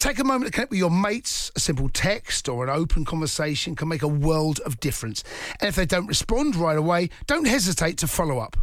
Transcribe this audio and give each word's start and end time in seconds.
Take 0.00 0.18
a 0.18 0.24
moment 0.24 0.46
to 0.46 0.50
connect 0.50 0.70
with 0.70 0.78
your 0.78 0.90
mates. 0.90 1.52
A 1.54 1.60
simple 1.60 1.90
text 1.90 2.48
or 2.48 2.64
an 2.64 2.70
open 2.70 3.04
conversation 3.04 3.76
can 3.76 3.86
make 3.86 4.02
a 4.02 4.08
world 4.08 4.58
of 4.60 4.80
difference. 4.80 5.22
And 5.60 5.68
if 5.68 5.76
they 5.76 5.84
don't 5.84 6.06
respond 6.06 6.56
right 6.56 6.78
away, 6.78 7.10
don't 7.26 7.46
hesitate 7.46 7.98
to 7.98 8.06
follow 8.06 8.38
up. 8.38 8.56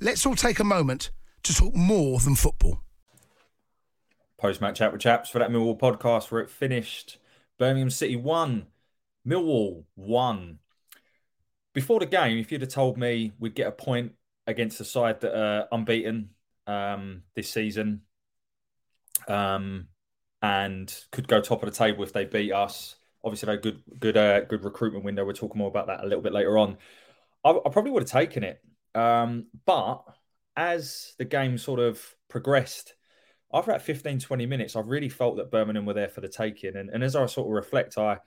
Let's 0.00 0.24
all 0.24 0.34
take 0.34 0.58
a 0.60 0.64
moment 0.64 1.10
to 1.42 1.54
talk 1.54 1.74
more 1.74 2.18
than 2.20 2.34
football. 2.36 2.80
Post 4.38 4.62
match 4.62 4.78
chat 4.78 4.92
with 4.92 5.02
chaps 5.02 5.28
for 5.28 5.38
that 5.40 5.50
Millwall 5.50 5.78
podcast 5.78 6.30
where 6.30 6.40
it 6.40 6.48
finished. 6.48 7.18
Birmingham 7.58 7.90
City 7.90 8.16
won, 8.16 8.66
Millwall 9.28 9.84
won. 9.94 10.58
Before 11.74 12.00
the 12.00 12.06
game, 12.06 12.38
if 12.38 12.50
you'd 12.50 12.62
have 12.62 12.70
told 12.70 12.96
me 12.96 13.32
we'd 13.38 13.54
get 13.54 13.68
a 13.68 13.72
point 13.72 14.12
against 14.46 14.80
a 14.80 14.84
side 14.86 15.20
that 15.20 15.38
are 15.38 15.68
unbeaten 15.70 16.30
um, 16.66 17.24
this 17.36 17.50
season, 17.50 18.00
um, 19.28 19.88
and 20.42 20.92
could 21.12 21.28
go 21.28 21.40
top 21.40 21.62
of 21.62 21.70
the 21.70 21.76
table 21.76 22.02
if 22.02 22.12
they 22.12 22.24
beat 22.24 22.52
us. 22.52 22.96
Obviously, 23.24 23.46
they 23.46 23.52
had 23.52 23.58
a 23.58 23.62
good, 23.62 23.82
good, 24.00 24.16
uh, 24.16 24.40
good 24.40 24.64
recruitment 24.64 25.04
window. 25.04 25.24
We'll 25.24 25.34
talk 25.34 25.54
more 25.54 25.68
about 25.68 25.86
that 25.86 26.00
a 26.00 26.06
little 26.06 26.22
bit 26.22 26.32
later 26.32 26.58
on. 26.58 26.76
I, 27.44 27.50
I 27.50 27.68
probably 27.70 27.92
would 27.92 28.02
have 28.02 28.10
taken 28.10 28.42
it, 28.42 28.60
um, 28.94 29.46
but 29.64 30.02
as 30.56 31.14
the 31.18 31.24
game 31.24 31.56
sort 31.58 31.80
of 31.80 32.02
progressed, 32.28 32.94
after 33.54 33.70
that 33.72 33.82
15, 33.82 34.18
20 34.18 34.46
minutes, 34.46 34.76
I 34.76 34.80
really 34.80 35.08
felt 35.08 35.36
that 35.36 35.50
Birmingham 35.50 35.86
were 35.86 35.94
there 35.94 36.08
for 36.08 36.20
the 36.20 36.28
taking. 36.28 36.76
And, 36.76 36.90
and 36.90 37.04
as 37.04 37.14
I 37.14 37.26
sort 37.26 37.48
of 37.48 37.52
reflect, 37.52 37.98
I, 37.98 38.18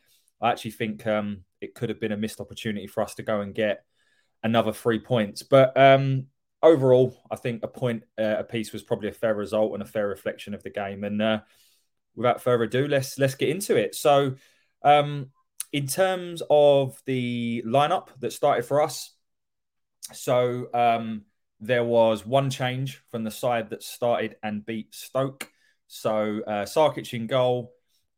I 0.42 0.52
actually 0.52 0.72
think 0.72 1.06
um, 1.08 1.42
it 1.62 1.74
could 1.74 1.90
have 1.90 2.00
been 2.00 2.12
a 2.12 2.18
missed 2.18 2.40
opportunity 2.40 2.88
for 2.88 3.02
us 3.02 3.16
to 3.16 3.24
go 3.24 3.42
and 3.42 3.54
get 3.54 3.84
another 4.44 4.72
three 4.72 5.00
points. 5.00 5.42
But 5.42 5.76
um, 5.78 6.28
overall, 6.62 7.18
I 7.32 7.36
think 7.38 7.64
a 7.64 7.68
point 7.68 8.04
uh, 8.20 8.36
a 8.40 8.44
piece 8.44 8.72
was 8.72 8.84
probably 8.84 9.10
a 9.10 9.14
fair 9.14 9.34
result 9.34 9.74
and 9.74 9.82
a 9.82 9.88
fair 9.88 10.08
reflection 10.08 10.54
of 10.54 10.62
the 10.62 10.70
game. 10.70 11.04
And 11.04 11.22
uh, 11.22 11.40
without 12.16 12.42
further 12.42 12.64
ado, 12.64 12.88
let's 12.88 13.18
let's 13.20 13.36
get 13.36 13.50
into 13.50 13.76
it. 13.76 13.96
So, 13.96 14.36
um, 14.84 15.32
in 15.72 15.88
terms 15.88 16.42
of 16.50 17.02
the 17.06 17.64
lineup 17.66 18.10
that 18.20 18.34
started 18.34 18.66
for 18.66 18.82
us, 18.82 19.14
so 20.14 20.68
um, 20.74 21.24
there 21.60 21.84
was 21.84 22.26
one 22.26 22.50
change 22.50 23.02
from 23.12 23.24
the 23.24 23.32
side 23.32 23.70
that 23.70 23.84
started 23.84 24.36
and 24.44 24.66
beat 24.66 24.94
Stoke. 24.94 25.50
So 25.88 26.42
uh, 26.46 26.66
Sarkic 26.66 27.14
in 27.14 27.28
goal. 27.28 27.72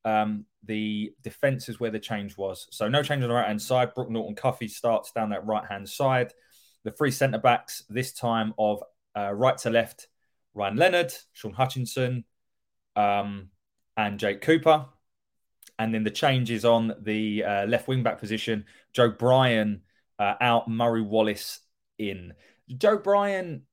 Um, 0.06 0.46
the 0.64 1.14
defence 1.22 1.70
is 1.70 1.80
where 1.80 1.92
the 1.92 2.00
change 2.00 2.38
was. 2.38 2.68
So 2.72 2.88
no 2.88 3.04
change 3.04 3.24
on 3.24 3.30
the 3.30 3.36
right 3.36 3.48
hand 3.48 3.62
side. 3.62 3.94
Brooke 3.94 4.10
Norton 4.10 4.36
Cuffy 4.36 4.68
starts 4.68 5.12
down 5.12 5.30
that 5.30 5.46
right 5.46 5.66
hand 5.66 5.88
side. 5.88 6.34
The 6.84 6.92
three 6.92 7.12
centre 7.12 7.38
backs 7.38 7.84
this 7.90 8.14
time 8.14 8.54
of 8.58 8.84
uh, 9.16 9.32
right 9.34 9.58
to 9.60 9.70
left. 9.70 10.08
Ryan 10.54 10.78
Leonard, 10.78 11.14
Sean 11.34 11.54
Hutchinson, 11.54 12.24
um, 12.96 13.50
and 13.98 14.20
Jake 14.20 14.42
Cooper. 14.42 14.86
And 15.80 15.94
then 15.94 16.04
the 16.04 16.12
changes 16.12 16.64
on 16.66 16.96
the 17.02 17.44
uh, 17.44 17.66
left 17.66 17.88
wing 17.88 18.04
back 18.04 18.20
position 18.20 18.66
Joe 18.94 19.10
Bryan 19.10 19.82
uh, 20.18 20.36
out, 20.40 20.70
Murray 20.70 21.02
Wallace 21.02 21.60
in. 21.98 22.34
Joe 22.78 22.98
Bryan, 22.98 23.64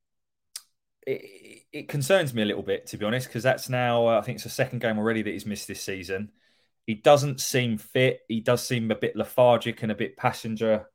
it, 1.07 1.63
it, 1.73 1.89
concerns 1.89 2.35
me 2.35 2.43
a 2.43 2.47
little 2.47 2.63
bit, 2.63 2.87
to 2.89 2.99
be 2.99 3.07
honest, 3.07 3.29
because 3.29 3.43
that's 3.43 3.69
now, 3.69 4.07
uh, 4.09 4.19
I 4.19 4.23
think 4.23 4.37
it's 4.37 4.45
the 4.45 4.51
second 4.51 4.81
game 4.81 4.99
already 4.99 5.23
that 5.23 5.31
he's 5.31 5.47
missed 5.47 5.69
this 5.69 5.81
season. 5.81 6.31
He 6.87 6.95
doesn't 6.95 7.41
seem 7.41 7.79
fit. 7.79 8.21
He 8.29 8.41
does 8.41 8.63
seem 8.63 8.91
a 8.91 8.95
bit 8.95 9.17
lethargic 9.17 9.83
and 9.83 9.91
a 9.91 9.95
bit 9.95 10.17
passenger 10.19 10.87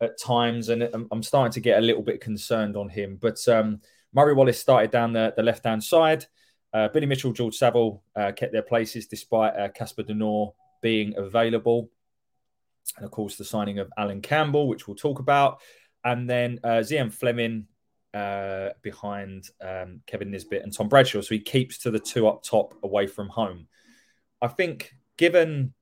at 0.00 0.18
times. 0.20 0.68
And 0.68 0.82
I'm 0.82 1.22
starting 1.22 1.52
to 1.52 1.60
get 1.60 1.78
a 1.78 1.82
little 1.82 2.02
bit 2.02 2.20
concerned 2.20 2.76
on 2.76 2.88
him. 2.88 3.18
But 3.20 3.46
um, 3.48 3.80
Murray 4.12 4.34
Wallace 4.34 4.58
started 4.58 4.90
down 4.90 5.12
the, 5.12 5.32
the 5.36 5.44
left 5.44 5.64
hand 5.64 5.84
side. 5.84 6.26
Uh, 6.72 6.88
Billy 6.88 7.06
Mitchell, 7.06 7.32
George 7.32 7.54
Saville 7.54 8.02
uh, 8.14 8.32
kept 8.32 8.52
their 8.52 8.62
places 8.62 9.06
despite 9.06 9.56
uh, 9.56 9.68
Casper 9.68 10.02
De 10.02 10.14
Norre 10.14 10.52
being 10.82 11.14
available. 11.16 11.90
And 12.96 13.04
of 13.04 13.10
course, 13.10 13.36
the 13.36 13.44
signing 13.44 13.78
of 13.78 13.90
Allan 13.96 14.20
Campbell, 14.20 14.68
which 14.68 14.86
we'll 14.86 14.96
talk 14.96 15.18
about. 15.18 15.60
And 16.04 16.28
then 16.28 16.60
uh, 16.62 16.80
Zian 16.82 17.12
Flemming 17.12 17.66
uh, 18.14 18.70
behind 18.82 19.48
um, 19.60 20.00
Kevin 20.06 20.30
Nisbet 20.30 20.62
and 20.62 20.72
Tom 20.72 20.88
Bradshaw. 20.88 21.20
So 21.20 21.34
he 21.34 21.40
keeps 21.40 21.78
to 21.78 21.90
the 21.90 21.98
two 21.98 22.28
up 22.28 22.42
top 22.42 22.74
away 22.82 23.06
from 23.06 23.28
home. 23.28 23.66
I 24.40 24.48
think, 24.48 24.94
given 25.16 25.74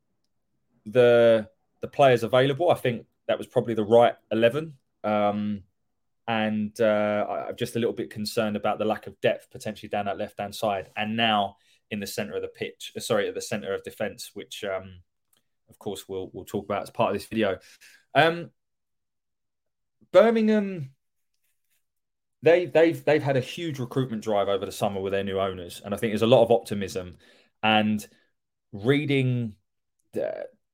the 0.85 1.49
the 1.83 1.89
players 1.89 2.23
available, 2.23 2.71
I 2.71 2.75
think 2.75 3.07
that 3.29 3.39
was 3.39 3.47
probably 3.47 3.75
the 3.75 3.85
right 3.85 4.15
11. 4.31 4.75
Um, 5.05 5.63
and 6.29 6.79
uh, 6.81 7.47
I'm 7.49 7.57
just 7.57 7.77
a 7.77 7.79
little 7.79 7.95
bit 7.95 8.11
concerned 8.11 8.57
about 8.57 8.79
the 8.79 8.85
lack 8.85 9.07
of 9.07 9.21
depth 9.21 9.51
potentially 9.51 9.89
down 9.89 10.07
that 10.07 10.19
left 10.19 10.41
hand 10.41 10.55
side, 10.55 10.91
and 10.97 11.17
now 11.17 11.57
in 11.91 12.01
the 12.01 12.07
centre 12.07 12.35
of 12.35 12.43
the 12.43 12.49
pitch. 12.49 12.93
Uh, 12.97 13.01
sorry, 13.01 13.29
at 13.29 13.35
the 13.35 13.41
centre 13.41 13.73
of 13.73 13.83
defence, 13.85 14.31
which 14.35 14.65
um, 14.65 15.01
of 15.69 15.79
course 15.79 16.09
we'll 16.09 16.31
we'll 16.33 16.45
talk 16.45 16.65
about 16.65 16.83
as 16.83 16.91
part 16.91 17.11
of 17.11 17.17
this 17.17 17.27
video. 17.27 17.59
Um, 18.15 18.51
Birmingham, 20.13 20.91
they 22.43 22.67
they've 22.67 23.05
they've 23.05 23.23
had 23.23 23.37
a 23.37 23.41
huge 23.41 23.79
recruitment 23.79 24.23
drive 24.23 24.49
over 24.49 24.67
the 24.67 24.73
summer 24.73 25.01
with 25.01 25.13
their 25.13 25.25
new 25.25 25.39
owners, 25.39 25.81
and 25.85 25.95
I 25.95 25.97
think 25.97 26.11
there's 26.11 26.23
a 26.23 26.27
lot 26.27 26.43
of 26.43 26.51
optimism. 26.51 27.19
And 27.63 28.07
reading 28.73 29.55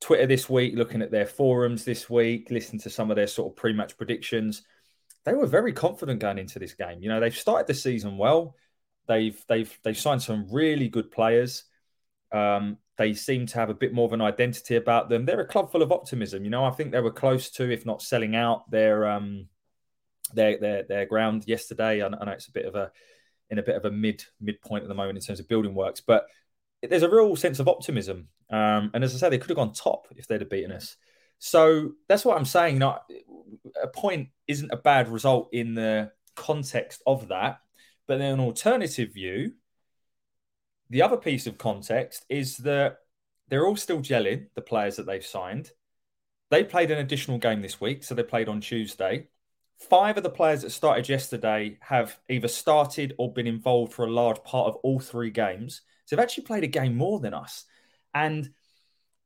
Twitter 0.00 0.26
this 0.26 0.48
week, 0.48 0.76
looking 0.76 1.02
at 1.02 1.10
their 1.10 1.26
forums 1.26 1.84
this 1.84 2.08
week, 2.08 2.50
listening 2.50 2.80
to 2.80 2.90
some 2.90 3.10
of 3.10 3.16
their 3.16 3.26
sort 3.26 3.52
of 3.52 3.56
pre-match 3.56 3.96
predictions 3.96 4.62
they 5.24 5.34
were 5.34 5.46
very 5.46 5.72
confident 5.72 6.20
going 6.20 6.38
into 6.38 6.58
this 6.58 6.74
game. 6.74 7.00
You 7.00 7.08
know, 7.08 7.20
they've 7.20 7.36
started 7.36 7.66
the 7.66 7.74
season 7.74 8.16
well. 8.16 8.56
They've 9.08 9.40
they've 9.48 9.78
they've 9.84 9.98
signed 9.98 10.22
some 10.22 10.46
really 10.50 10.88
good 10.88 11.10
players. 11.10 11.64
Um, 12.32 12.78
they 12.98 13.14
seem 13.14 13.46
to 13.46 13.58
have 13.58 13.70
a 13.70 13.74
bit 13.74 13.92
more 13.92 14.06
of 14.06 14.12
an 14.12 14.20
identity 14.20 14.76
about 14.76 15.08
them. 15.08 15.24
They're 15.24 15.40
a 15.40 15.46
club 15.46 15.70
full 15.72 15.82
of 15.82 15.92
optimism. 15.92 16.44
You 16.44 16.50
know, 16.50 16.64
I 16.64 16.70
think 16.70 16.92
they 16.92 17.00
were 17.00 17.10
close 17.10 17.50
to, 17.52 17.70
if 17.70 17.84
not 17.84 18.02
selling 18.02 18.36
out, 18.36 18.70
their 18.70 19.08
um, 19.08 19.48
their 20.34 20.58
their 20.58 20.82
their 20.84 21.06
ground 21.06 21.44
yesterday. 21.46 22.02
I, 22.02 22.06
I 22.06 22.24
know 22.24 22.32
it's 22.32 22.48
a 22.48 22.52
bit 22.52 22.66
of 22.66 22.74
a 22.74 22.90
in 23.50 23.58
a 23.58 23.62
bit 23.62 23.76
of 23.76 23.84
a 23.84 23.90
mid 23.90 24.24
midpoint 24.40 24.82
at 24.82 24.88
the 24.88 24.94
moment 24.94 25.18
in 25.18 25.22
terms 25.22 25.40
of 25.40 25.48
building 25.48 25.74
works, 25.74 26.00
but 26.00 26.26
there's 26.82 27.02
a 27.02 27.10
real 27.10 27.36
sense 27.36 27.58
of 27.58 27.68
optimism. 27.68 28.28
Um, 28.50 28.90
and 28.94 29.04
as 29.04 29.14
I 29.14 29.18
said, 29.18 29.30
they 29.30 29.38
could 29.38 29.50
have 29.50 29.56
gone 29.56 29.72
top 29.72 30.08
if 30.16 30.26
they'd 30.26 30.40
have 30.40 30.50
beaten 30.50 30.72
us. 30.72 30.96
So 31.44 31.94
that's 32.08 32.24
what 32.24 32.38
I'm 32.38 32.44
saying. 32.44 32.78
Not 32.78 33.02
a 33.82 33.88
point 33.88 34.28
isn't 34.46 34.70
a 34.70 34.76
bad 34.76 35.08
result 35.08 35.48
in 35.52 35.74
the 35.74 36.12
context 36.36 37.02
of 37.04 37.28
that, 37.28 37.58
but 38.06 38.18
then 38.18 38.34
an 38.34 38.40
alternative 38.40 39.12
view, 39.12 39.54
the 40.88 41.02
other 41.02 41.16
piece 41.16 41.48
of 41.48 41.58
context 41.58 42.24
is 42.28 42.58
that 42.58 42.98
they're 43.48 43.66
all 43.66 43.74
still 43.74 43.98
gelling 43.98 44.46
the 44.54 44.62
players 44.62 44.94
that 44.96 45.06
they've 45.06 45.26
signed. 45.26 45.72
They 46.50 46.62
played 46.62 46.92
an 46.92 46.98
additional 46.98 47.38
game 47.38 47.60
this 47.60 47.80
week, 47.80 48.04
so 48.04 48.14
they 48.14 48.22
played 48.22 48.48
on 48.48 48.60
Tuesday. 48.60 49.26
Five 49.90 50.18
of 50.18 50.22
the 50.22 50.30
players 50.30 50.62
that 50.62 50.70
started 50.70 51.08
yesterday 51.08 51.76
have 51.80 52.16
either 52.28 52.46
started 52.46 53.16
or 53.18 53.32
been 53.32 53.48
involved 53.48 53.92
for 53.92 54.04
a 54.04 54.12
large 54.12 54.40
part 54.44 54.68
of 54.68 54.76
all 54.84 55.00
three 55.00 55.30
games. 55.30 55.80
So 56.04 56.14
they've 56.14 56.22
actually 56.22 56.44
played 56.44 56.62
a 56.62 56.68
game 56.68 56.96
more 56.96 57.18
than 57.18 57.34
us. 57.34 57.64
And 58.14 58.48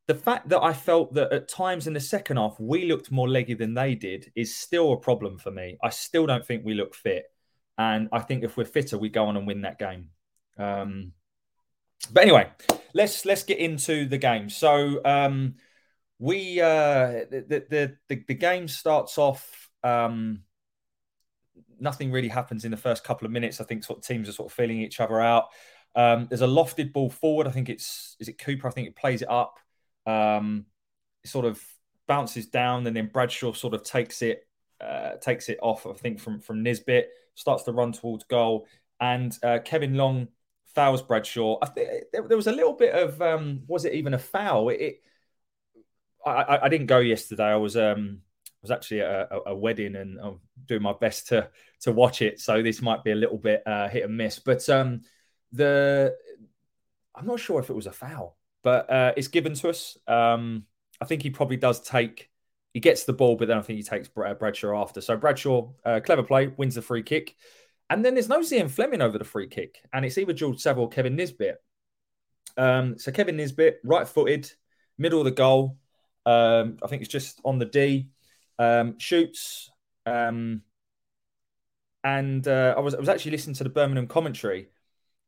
the 0.07 0.15
fact 0.15 0.49
that 0.49 0.63
I 0.63 0.73
felt 0.73 1.13
that 1.15 1.33
at 1.33 1.49
times 1.49 1.85
in 1.85 1.93
the 1.93 1.99
second 1.99 2.37
half 2.37 2.59
we 2.59 2.85
looked 2.85 3.11
more 3.11 3.29
leggy 3.29 3.53
than 3.53 3.73
they 3.73 3.93
did 3.93 4.31
is 4.35 4.55
still 4.55 4.93
a 4.93 4.97
problem 4.97 5.37
for 5.37 5.51
me. 5.51 5.77
I 5.83 5.89
still 5.89 6.25
don't 6.25 6.45
think 6.45 6.63
we 6.63 6.73
look 6.73 6.95
fit, 6.95 7.25
and 7.77 8.09
I 8.11 8.19
think 8.19 8.43
if 8.43 8.57
we're 8.57 8.65
fitter, 8.65 8.97
we 8.97 9.09
go 9.09 9.25
on 9.25 9.37
and 9.37 9.45
win 9.45 9.61
that 9.61 9.79
game. 9.79 10.09
Um, 10.57 11.11
but 12.11 12.23
anyway, 12.23 12.49
let's 12.93 13.25
let's 13.25 13.43
get 13.43 13.59
into 13.59 14.05
the 14.05 14.17
game. 14.17 14.49
So 14.49 15.01
um, 15.03 15.55
we 16.19 16.61
uh, 16.61 17.25
the, 17.29 17.65
the, 17.69 17.97
the 18.07 18.23
the 18.27 18.33
game 18.33 18.67
starts 18.67 19.17
off. 19.17 19.69
Um, 19.83 20.43
nothing 21.79 22.11
really 22.11 22.29
happens 22.29 22.65
in 22.65 22.71
the 22.71 22.77
first 22.77 23.03
couple 23.03 23.25
of 23.25 23.31
minutes. 23.31 23.61
I 23.61 23.65
think 23.65 23.83
sort 23.83 23.99
of 23.99 24.05
teams 24.05 24.29
are 24.29 24.33
sort 24.33 24.51
of 24.51 24.55
feeling 24.55 24.81
each 24.81 24.99
other 24.99 25.19
out. 25.19 25.45
Um, 25.95 26.27
there's 26.29 26.41
a 26.41 26.47
lofted 26.47 26.93
ball 26.93 27.09
forward. 27.09 27.47
I 27.47 27.51
think 27.51 27.69
it's 27.69 28.15
is 28.19 28.29
it 28.29 28.37
Cooper. 28.37 28.67
I 28.67 28.71
think 28.71 28.87
it 28.87 28.95
plays 28.95 29.21
it 29.21 29.29
up. 29.29 29.59
Um, 30.07 30.65
sort 31.23 31.45
of 31.45 31.61
bounces 32.07 32.47
down, 32.47 32.87
and 32.87 32.95
then 32.95 33.11
Bradshaw 33.13 33.53
sort 33.53 33.73
of 33.73 33.83
takes 33.83 34.21
it 34.21 34.47
uh, 34.81 35.17
takes 35.17 35.49
it 35.49 35.59
off. 35.61 35.85
I 35.85 35.93
think 35.93 36.19
from 36.19 36.39
from 36.39 36.63
Nisbet 36.63 37.09
starts 37.35 37.63
to 37.63 37.71
run 37.71 37.91
towards 37.91 38.23
goal, 38.23 38.67
and 38.99 39.37
uh, 39.43 39.59
Kevin 39.63 39.95
Long 39.95 40.29
fouls 40.73 41.01
Bradshaw. 41.01 41.57
I 41.61 41.67
think 41.67 41.89
there, 42.11 42.27
there 42.27 42.37
was 42.37 42.47
a 42.47 42.51
little 42.51 42.73
bit 42.73 42.93
of 42.93 43.21
um, 43.21 43.63
was 43.67 43.85
it 43.85 43.93
even 43.93 44.13
a 44.13 44.19
foul? 44.19 44.69
It, 44.69 44.81
it 44.81 45.01
I, 46.25 46.59
I, 46.63 46.69
didn't 46.69 46.87
go 46.87 46.99
yesterday. 46.99 47.45
I 47.45 47.55
was 47.55 47.77
um 47.77 48.21
was 48.61 48.71
actually 48.71 49.01
at 49.01 49.31
a, 49.31 49.49
a, 49.49 49.55
wedding 49.55 49.95
and 49.95 50.19
I'm 50.19 50.39
doing 50.65 50.81
my 50.81 50.93
best 50.93 51.27
to 51.29 51.49
to 51.81 51.91
watch 51.91 52.21
it. 52.21 52.39
So 52.39 52.61
this 52.61 52.81
might 52.81 53.03
be 53.03 53.11
a 53.11 53.15
little 53.15 53.37
bit 53.37 53.63
uh, 53.65 53.87
hit 53.87 54.03
and 54.03 54.17
miss. 54.17 54.39
But 54.39 54.67
um 54.69 55.01
the 55.51 56.15
I'm 57.15 57.25
not 57.25 57.39
sure 57.39 57.59
if 57.59 57.69
it 57.69 57.75
was 57.75 57.87
a 57.87 57.91
foul 57.91 58.36
but 58.63 58.89
uh, 58.89 59.13
it's 59.17 59.27
given 59.27 59.53
to 59.55 59.69
us. 59.69 59.97
Um, 60.07 60.65
I 60.99 61.05
think 61.05 61.21
he 61.21 61.29
probably 61.29 61.57
does 61.57 61.81
take. 61.81 62.29
He 62.73 62.79
gets 62.79 63.05
the 63.05 63.13
ball, 63.13 63.35
but 63.35 63.47
then 63.47 63.57
I 63.57 63.61
think 63.61 63.77
he 63.77 63.83
takes 63.83 64.07
Bradshaw 64.07 64.81
after. 64.81 65.01
So 65.01 65.17
Bradshaw, 65.17 65.69
uh, 65.85 65.99
clever 66.03 66.23
play, 66.23 66.47
wins 66.47 66.75
the 66.75 66.81
free 66.81 67.03
kick, 67.03 67.35
and 67.89 68.03
then 68.03 68.13
there's 68.13 68.29
no 68.29 68.39
Zian 68.39 68.69
Flemming 68.69 69.01
over 69.01 69.17
the 69.17 69.23
free 69.23 69.47
kick, 69.47 69.79
and 69.93 70.05
it's 70.05 70.17
either 70.17 70.33
George 70.33 70.59
Saville 70.59 70.83
or 70.83 70.89
Kevin 70.89 71.15
Nisbet. 71.15 71.57
Um, 72.57 72.97
so 72.97 73.11
Kevin 73.11 73.37
Nisbet, 73.37 73.79
right-footed, 73.83 74.51
middle 74.97 75.19
of 75.19 75.25
the 75.25 75.31
goal. 75.31 75.77
Um, 76.25 76.77
I 76.83 76.87
think 76.87 77.01
it's 77.01 77.11
just 77.11 77.39
on 77.45 77.59
the 77.59 77.65
D. 77.65 78.09
Um, 78.59 78.97
shoots, 78.97 79.69
um, 80.07 80.63
and 82.03 82.47
uh, 82.47 82.73
I 82.75 82.79
was 82.79 82.95
I 82.95 82.99
was 82.99 83.07
actually 83.07 83.31
listening 83.31 83.53
to 83.55 83.63
the 83.63 83.69
Birmingham 83.69 84.07
commentary, 84.07 84.69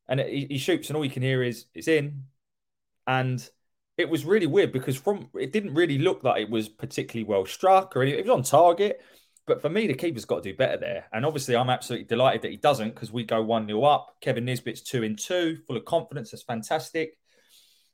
and 0.08 0.20
he, 0.20 0.48
he 0.50 0.58
shoots, 0.58 0.90
and 0.90 0.98
all 0.98 1.06
you 1.06 1.12
can 1.12 1.22
hear 1.22 1.44
is 1.44 1.68
it's 1.76 1.88
in, 1.88 2.24
and 3.10 3.50
it 3.98 4.08
was 4.08 4.24
really 4.24 4.46
weird 4.46 4.72
because 4.72 4.96
from 4.96 5.30
it 5.34 5.52
didn't 5.52 5.74
really 5.74 5.98
look 5.98 6.24
like 6.24 6.44
it 6.44 6.50
was 6.50 6.70
particularly 6.70 7.28
well 7.28 7.44
struck 7.44 7.96
or 7.96 8.04
anything. 8.04 8.20
It 8.20 8.28
was 8.28 8.38
on 8.38 8.44
target. 8.44 9.02
But 9.48 9.64
for 9.64 9.70
me, 9.70 9.88
the 9.88 9.96
keeper's 9.96 10.26
got 10.26 10.44
to 10.44 10.52
do 10.52 10.56
better 10.56 10.78
there. 10.78 11.06
And 11.12 11.26
obviously, 11.26 11.56
I'm 11.56 11.72
absolutely 11.72 12.06
delighted 12.06 12.44
that 12.44 12.52
he 12.52 12.58
doesn't 12.58 12.94
because 12.94 13.12
we 13.12 13.24
go 13.24 13.42
1 13.42 13.66
0 13.66 13.82
up. 13.82 14.16
Kevin 14.22 14.46
Nisbet's 14.46 14.82
2 14.82 15.02
in 15.02 15.16
2, 15.16 15.58
full 15.66 15.76
of 15.76 15.86
confidence. 15.86 16.30
That's 16.30 16.44
fantastic. 16.44 17.18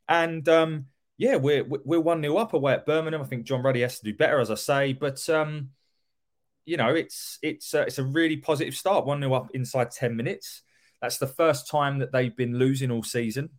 And 0.10 0.48
um, 0.50 0.88
yeah, 1.18 1.38
we're 1.38 1.64
we're 1.64 2.02
1 2.02 2.22
0 2.22 2.36
up 2.36 2.54
away 2.54 2.74
at 2.74 2.86
Birmingham. 2.86 3.22
I 3.22 3.26
think 3.26 3.46
John 3.46 3.64
Ruddy 3.64 3.82
has 3.82 4.00
to 4.00 4.12
do 4.12 4.18
better, 4.18 4.42
as 4.42 4.52
I 4.52 4.56
say. 4.56 4.92
But, 4.92 5.28
um, 5.30 5.70
you 6.66 6.76
know, 6.76 6.94
it's 6.94 7.40
it's 7.42 7.74
uh, 7.74 7.86
it's 7.88 8.00
a 8.00 8.04
really 8.04 8.36
positive 8.36 8.76
start. 8.76 9.06
1 9.06 9.22
0 9.22 9.34
up 9.34 9.52
inside 9.54 9.92
10 9.92 10.14
minutes. 10.18 10.62
That's 11.02 11.20
the 11.20 11.28
first 11.28 11.70
time 11.70 12.00
that 12.00 12.12
they've 12.12 12.36
been 12.36 12.60
losing 12.60 12.92
all 12.92 13.04
season. 13.04 13.50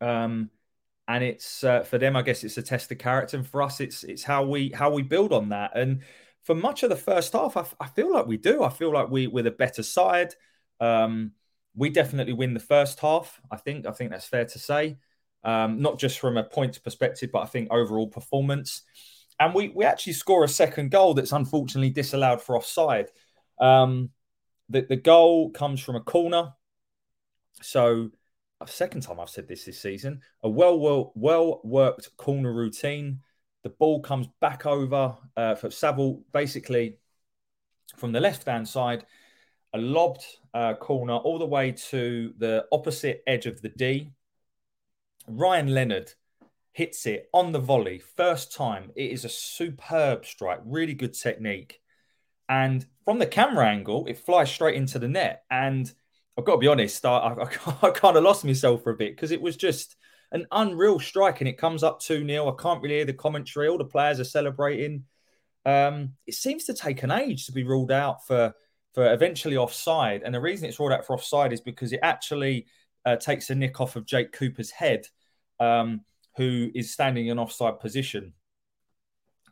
Um, 0.00 0.50
and 1.08 1.22
it's 1.22 1.62
uh, 1.62 1.82
for 1.84 1.98
them, 1.98 2.16
I 2.16 2.22
guess 2.22 2.44
it's 2.44 2.58
a 2.58 2.62
test 2.62 2.90
of 2.90 2.98
character, 2.98 3.36
and 3.36 3.46
for 3.46 3.62
us, 3.62 3.80
it's 3.80 4.02
it's 4.04 4.24
how 4.24 4.44
we 4.44 4.70
how 4.70 4.90
we 4.90 5.02
build 5.02 5.32
on 5.32 5.50
that. 5.50 5.76
And 5.76 6.02
for 6.44 6.54
much 6.54 6.82
of 6.82 6.90
the 6.90 6.96
first 6.96 7.32
half, 7.32 7.56
I, 7.56 7.64
I 7.80 7.86
feel 7.88 8.12
like 8.12 8.26
we 8.26 8.36
do. 8.36 8.62
I 8.62 8.70
feel 8.70 8.92
like 8.92 9.10
we 9.10 9.26
we're 9.26 9.44
the 9.44 9.50
better 9.50 9.82
side. 9.82 10.34
Um, 10.80 11.32
we 11.74 11.90
definitely 11.90 12.32
win 12.32 12.54
the 12.54 12.60
first 12.60 12.98
half. 13.00 13.40
I 13.50 13.56
think 13.56 13.86
I 13.86 13.92
think 13.92 14.10
that's 14.10 14.26
fair 14.26 14.46
to 14.46 14.58
say. 14.58 14.96
Um, 15.44 15.80
not 15.80 15.98
just 15.98 16.18
from 16.18 16.36
a 16.36 16.42
points 16.42 16.78
perspective, 16.78 17.30
but 17.32 17.42
I 17.42 17.46
think 17.46 17.68
overall 17.70 18.08
performance. 18.08 18.82
And 19.38 19.54
we 19.54 19.68
we 19.68 19.84
actually 19.84 20.14
score 20.14 20.42
a 20.42 20.48
second 20.48 20.90
goal 20.90 21.14
that's 21.14 21.32
unfortunately 21.32 21.90
disallowed 21.90 22.42
for 22.42 22.56
offside. 22.56 23.10
Um, 23.60 24.10
the 24.68 24.82
the 24.82 24.96
goal 24.96 25.50
comes 25.50 25.80
from 25.80 25.94
a 25.94 26.00
corner, 26.00 26.52
so 27.62 28.10
second 28.64 29.02
time 29.02 29.20
I've 29.20 29.28
said 29.28 29.46
this 29.46 29.64
this 29.64 29.80
season. 29.80 30.22
A 30.42 30.48
well, 30.48 30.78
well, 30.78 31.12
well 31.14 31.60
worked 31.62 32.16
corner 32.16 32.52
routine. 32.52 33.20
The 33.62 33.70
ball 33.70 34.00
comes 34.00 34.28
back 34.40 34.64
over 34.64 35.16
uh, 35.36 35.56
for 35.56 35.70
Saville, 35.70 36.22
basically 36.32 36.98
from 37.96 38.12
the 38.12 38.20
left 38.20 38.46
hand 38.46 38.66
side. 38.68 39.04
A 39.74 39.78
lobbed 39.78 40.24
uh, 40.54 40.74
corner 40.74 41.16
all 41.16 41.38
the 41.38 41.46
way 41.46 41.72
to 41.72 42.32
the 42.38 42.64
opposite 42.72 43.22
edge 43.26 43.46
of 43.46 43.60
the 43.60 43.68
D. 43.68 44.12
Ryan 45.28 45.74
Leonard 45.74 46.12
hits 46.72 47.06
it 47.06 47.28
on 47.32 47.52
the 47.52 47.58
volley, 47.58 47.98
first 47.98 48.54
time. 48.54 48.90
It 48.94 49.10
is 49.10 49.24
a 49.24 49.28
superb 49.28 50.24
strike, 50.24 50.60
really 50.64 50.94
good 50.94 51.14
technique. 51.14 51.80
And 52.48 52.86
from 53.04 53.18
the 53.18 53.26
camera 53.26 53.66
angle, 53.66 54.06
it 54.06 54.18
flies 54.18 54.50
straight 54.50 54.76
into 54.76 54.98
the 54.98 55.08
net. 55.08 55.44
And 55.50 55.92
I've 56.38 56.44
got 56.44 56.52
to 56.52 56.58
be 56.58 56.68
honest, 56.68 57.04
I, 57.04 57.18
I, 57.18 57.42
I 57.82 57.90
kind 57.90 58.16
of 58.16 58.22
lost 58.22 58.44
myself 58.44 58.82
for 58.82 58.90
a 58.90 58.96
bit 58.96 59.14
because 59.14 59.30
it 59.30 59.40
was 59.40 59.56
just 59.56 59.96
an 60.32 60.46
unreal 60.52 60.98
strike 60.98 61.40
and 61.40 61.48
it 61.48 61.58
comes 61.58 61.82
up 61.82 62.00
2 62.00 62.26
0. 62.26 62.48
I 62.48 62.62
can't 62.62 62.82
really 62.82 62.96
hear 62.96 63.04
the 63.04 63.12
commentary. 63.12 63.68
All 63.68 63.78
the 63.78 63.84
players 63.84 64.20
are 64.20 64.24
celebrating. 64.24 65.04
Um, 65.64 66.12
it 66.26 66.34
seems 66.34 66.64
to 66.64 66.74
take 66.74 67.02
an 67.02 67.10
age 67.10 67.46
to 67.46 67.52
be 67.52 67.64
ruled 67.64 67.90
out 67.90 68.26
for, 68.26 68.54
for 68.94 69.12
eventually 69.12 69.56
offside. 69.56 70.22
And 70.22 70.34
the 70.34 70.40
reason 70.40 70.68
it's 70.68 70.78
ruled 70.78 70.92
out 70.92 71.06
for 71.06 71.14
offside 71.14 71.52
is 71.52 71.60
because 71.60 71.92
it 71.92 72.00
actually 72.02 72.66
uh, 73.04 73.16
takes 73.16 73.50
a 73.50 73.54
nick 73.54 73.80
off 73.80 73.96
of 73.96 74.06
Jake 74.06 74.32
Cooper's 74.32 74.70
head, 74.70 75.06
um, 75.58 76.02
who 76.36 76.70
is 76.74 76.92
standing 76.92 77.26
in 77.26 77.32
an 77.32 77.38
offside 77.38 77.80
position. 77.80 78.34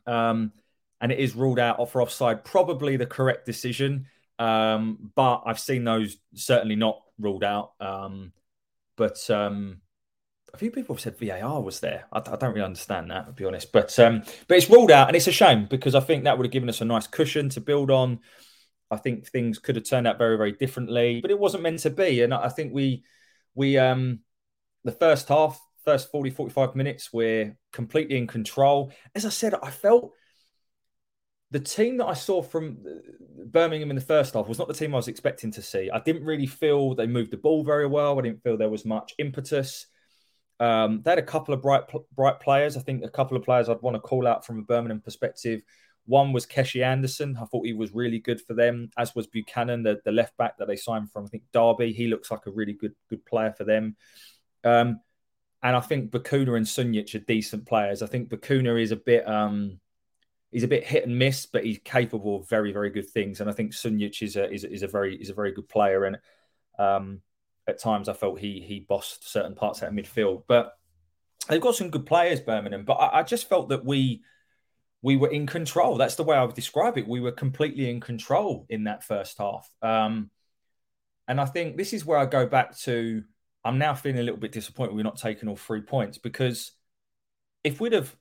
Um, 0.05 0.53
and 1.01 1.11
it 1.11 1.19
is 1.19 1.35
ruled 1.35 1.59
out 1.59 1.89
for 1.91 2.01
offside, 2.01 2.45
probably 2.45 2.95
the 2.95 3.05
correct 3.05 3.45
decision. 3.45 4.07
Um, 4.39 5.11
but 5.15 5.43
I've 5.45 5.59
seen 5.59 5.83
those 5.83 6.17
certainly 6.33 6.75
not 6.75 7.01
ruled 7.19 7.43
out. 7.43 7.73
Um, 7.79 8.33
but 8.97 9.29
um, 9.29 9.81
a 10.53 10.57
few 10.57 10.71
people 10.71 10.95
have 10.95 11.01
said 11.01 11.17
VAR 11.19 11.61
was 11.61 11.79
there. 11.79 12.05
I, 12.11 12.19
I 12.19 12.35
don't 12.35 12.53
really 12.53 12.61
understand 12.61 13.11
that, 13.11 13.25
to 13.27 13.31
be 13.33 13.45
honest. 13.45 13.71
But 13.71 13.97
um, 13.99 14.23
but 14.47 14.57
it's 14.57 14.69
ruled 14.69 14.91
out, 14.91 15.07
and 15.07 15.15
it's 15.15 15.27
a 15.27 15.31
shame 15.31 15.67
because 15.69 15.95
I 15.95 15.99
think 15.99 16.23
that 16.23 16.37
would 16.37 16.45
have 16.45 16.53
given 16.53 16.69
us 16.69 16.81
a 16.81 16.85
nice 16.85 17.07
cushion 17.07 17.49
to 17.49 17.61
build 17.61 17.91
on. 17.91 18.19
I 18.91 18.97
think 18.97 19.27
things 19.27 19.59
could 19.59 19.75
have 19.75 19.87
turned 19.87 20.07
out 20.07 20.17
very 20.17 20.37
very 20.37 20.53
differently, 20.53 21.19
but 21.21 21.31
it 21.31 21.39
wasn't 21.39 21.63
meant 21.63 21.79
to 21.79 21.89
be. 21.89 22.21
And 22.21 22.33
I 22.33 22.49
think 22.49 22.73
we 22.73 23.03
we 23.53 23.77
um 23.77 24.19
the 24.83 24.91
first 24.91 25.27
half, 25.27 25.59
first 25.83 26.11
40 26.11 26.29
45 26.29 26.75
minutes, 26.75 27.11
we're 27.11 27.57
completely 27.73 28.17
in 28.17 28.27
control. 28.27 28.91
As 29.13 29.25
I 29.25 29.29
said, 29.29 29.55
I 29.61 29.71
felt 29.71 30.13
the 31.51 31.59
team 31.59 31.97
that 31.97 32.07
I 32.07 32.13
saw 32.13 32.41
from 32.41 32.77
uh, 32.85 33.45
Birmingham 33.45 33.89
in 33.89 33.95
the 33.95 34.01
first 34.01 34.33
half 34.33 34.47
was 34.47 34.57
not 34.59 34.67
the 34.67 34.73
team 34.73 34.93
I 34.93 34.97
was 34.97 35.07
expecting 35.07 35.51
to 35.51 35.61
see. 35.61 35.89
I 35.91 35.99
didn't 35.99 36.25
really 36.25 36.47
feel 36.47 36.95
they 36.95 37.07
moved 37.07 37.31
the 37.31 37.37
ball 37.37 37.63
very 37.63 37.87
well. 37.87 38.17
I 38.17 38.23
didn't 38.23 38.43
feel 38.43 38.57
there 38.57 38.69
was 38.69 38.85
much 38.85 39.13
impetus. 39.17 39.87
Um, 40.59 41.01
they 41.03 41.11
had 41.11 41.19
a 41.19 41.23
couple 41.23 41.53
of 41.53 41.61
bright 41.61 41.83
bright 42.15 42.39
players. 42.39 42.77
I 42.77 42.81
think 42.81 43.03
a 43.03 43.09
couple 43.09 43.37
of 43.37 43.43
players 43.43 43.69
I'd 43.69 43.81
want 43.81 43.95
to 43.95 44.01
call 44.01 44.27
out 44.27 44.45
from 44.45 44.59
a 44.59 44.63
Birmingham 44.63 45.01
perspective. 45.01 45.61
One 46.07 46.33
was 46.33 46.45
Keshi 46.45 46.83
Anderson. 46.83 47.37
I 47.41 47.45
thought 47.45 47.65
he 47.65 47.73
was 47.73 47.93
really 47.93 48.19
good 48.19 48.39
for 48.39 48.53
them, 48.53 48.91
as 48.97 49.15
was 49.15 49.27
Buchanan, 49.27 49.83
the, 49.83 49.99
the 50.05 50.11
left 50.11 50.37
back 50.37 50.57
that 50.57 50.67
they 50.67 50.75
signed 50.75 51.11
from, 51.11 51.25
I 51.25 51.27
think, 51.29 51.43
Derby. 51.51 51.93
He 51.93 52.07
looks 52.07 52.29
like 52.29 52.45
a 52.45 52.51
really 52.51 52.73
good 52.73 52.93
good 53.09 53.25
player 53.25 53.53
for 53.57 53.63
them. 53.63 53.95
Um, 54.63 55.01
and 55.63 55.75
I 55.75 55.79
think 55.79 56.11
Bacuna 56.11 56.57
and 56.57 56.65
Sunjic 56.65 57.15
are 57.15 57.25
decent 57.25 57.65
players. 57.65 58.01
I 58.01 58.07
think 58.07 58.29
Bacuna 58.29 58.79
is 58.81 58.91
a 58.91 58.95
bit 58.95 59.27
um, 59.27 59.79
he's 60.55 60.63
a 60.63 60.69
bit 60.69 60.85
hit 60.85 61.05
and 61.05 61.19
miss, 61.19 61.45
but 61.45 61.65
he's 61.65 61.79
capable 61.83 62.37
of 62.37 62.47
very, 62.47 62.71
very 62.71 62.89
good 62.89 63.09
things. 63.09 63.41
And 63.41 63.49
I 63.49 63.53
think 63.53 63.73
Sunjic 63.73 64.21
is 64.21 64.37
a 64.37 64.49
is, 64.49 64.63
is 64.63 64.83
a 64.83 64.87
very 64.87 65.13
is 65.17 65.29
a 65.29 65.33
very 65.33 65.51
good 65.51 65.67
player. 65.67 66.05
And 66.05 66.17
um, 66.79 67.19
at 67.67 67.77
times 67.77 68.07
I 68.07 68.13
felt 68.13 68.39
he 68.39 68.61
he 68.61 68.79
bossed 68.79 69.29
certain 69.29 69.53
parts 69.53 69.83
out 69.83 69.89
of 69.89 69.95
midfield. 69.95 70.43
But 70.47 70.71
they've 71.49 71.59
got 71.59 71.75
some 71.75 71.89
good 71.89 72.05
players, 72.05 72.39
Birmingham. 72.39 72.85
But 72.85 72.93
I, 72.93 73.19
I 73.19 73.23
just 73.23 73.49
felt 73.49 73.67
that 73.67 73.83
we 73.83 74.21
we 75.01 75.17
were 75.17 75.27
in 75.27 75.45
control. 75.45 75.97
That's 75.97 76.15
the 76.15 76.23
way 76.23 76.37
I 76.37 76.45
would 76.45 76.55
describe 76.55 76.97
it. 76.97 77.05
We 77.05 77.19
were 77.19 77.33
completely 77.33 77.89
in 77.89 77.99
control 77.99 78.65
in 78.69 78.85
that 78.85 79.03
first 79.03 79.37
half. 79.37 79.69
Um, 79.81 80.31
and 81.27 81.41
I 81.41 81.45
think 81.47 81.75
this 81.75 81.91
is 81.91 82.05
where 82.05 82.17
I 82.17 82.27
go 82.27 82.47
back 82.47 82.77
to. 82.79 83.25
I'm 83.65 83.77
now 83.77 83.93
feeling 83.93 84.19
a 84.19 84.23
little 84.23 84.39
bit 84.39 84.53
disappointed 84.53 84.95
we're 84.95 85.03
not 85.03 85.17
taking 85.17 85.49
all 85.49 85.57
three 85.57 85.81
points 85.81 86.17
because 86.17 86.71
if 87.65 87.81
we'd 87.81 87.91
have 87.91 88.15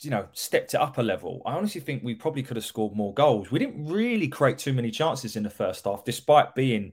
you 0.00 0.10
know, 0.10 0.26
stepped 0.32 0.74
it 0.74 0.80
up 0.80 0.98
a 0.98 1.02
level, 1.02 1.42
I 1.46 1.52
honestly 1.52 1.80
think 1.80 2.02
we 2.02 2.14
probably 2.14 2.42
could 2.42 2.56
have 2.56 2.64
scored 2.64 2.94
more 2.94 3.14
goals. 3.14 3.50
We 3.50 3.58
didn't 3.58 3.86
really 3.86 4.28
create 4.28 4.58
too 4.58 4.72
many 4.72 4.90
chances 4.90 5.36
in 5.36 5.42
the 5.42 5.50
first 5.50 5.84
half, 5.84 6.04
despite 6.04 6.54
being 6.54 6.92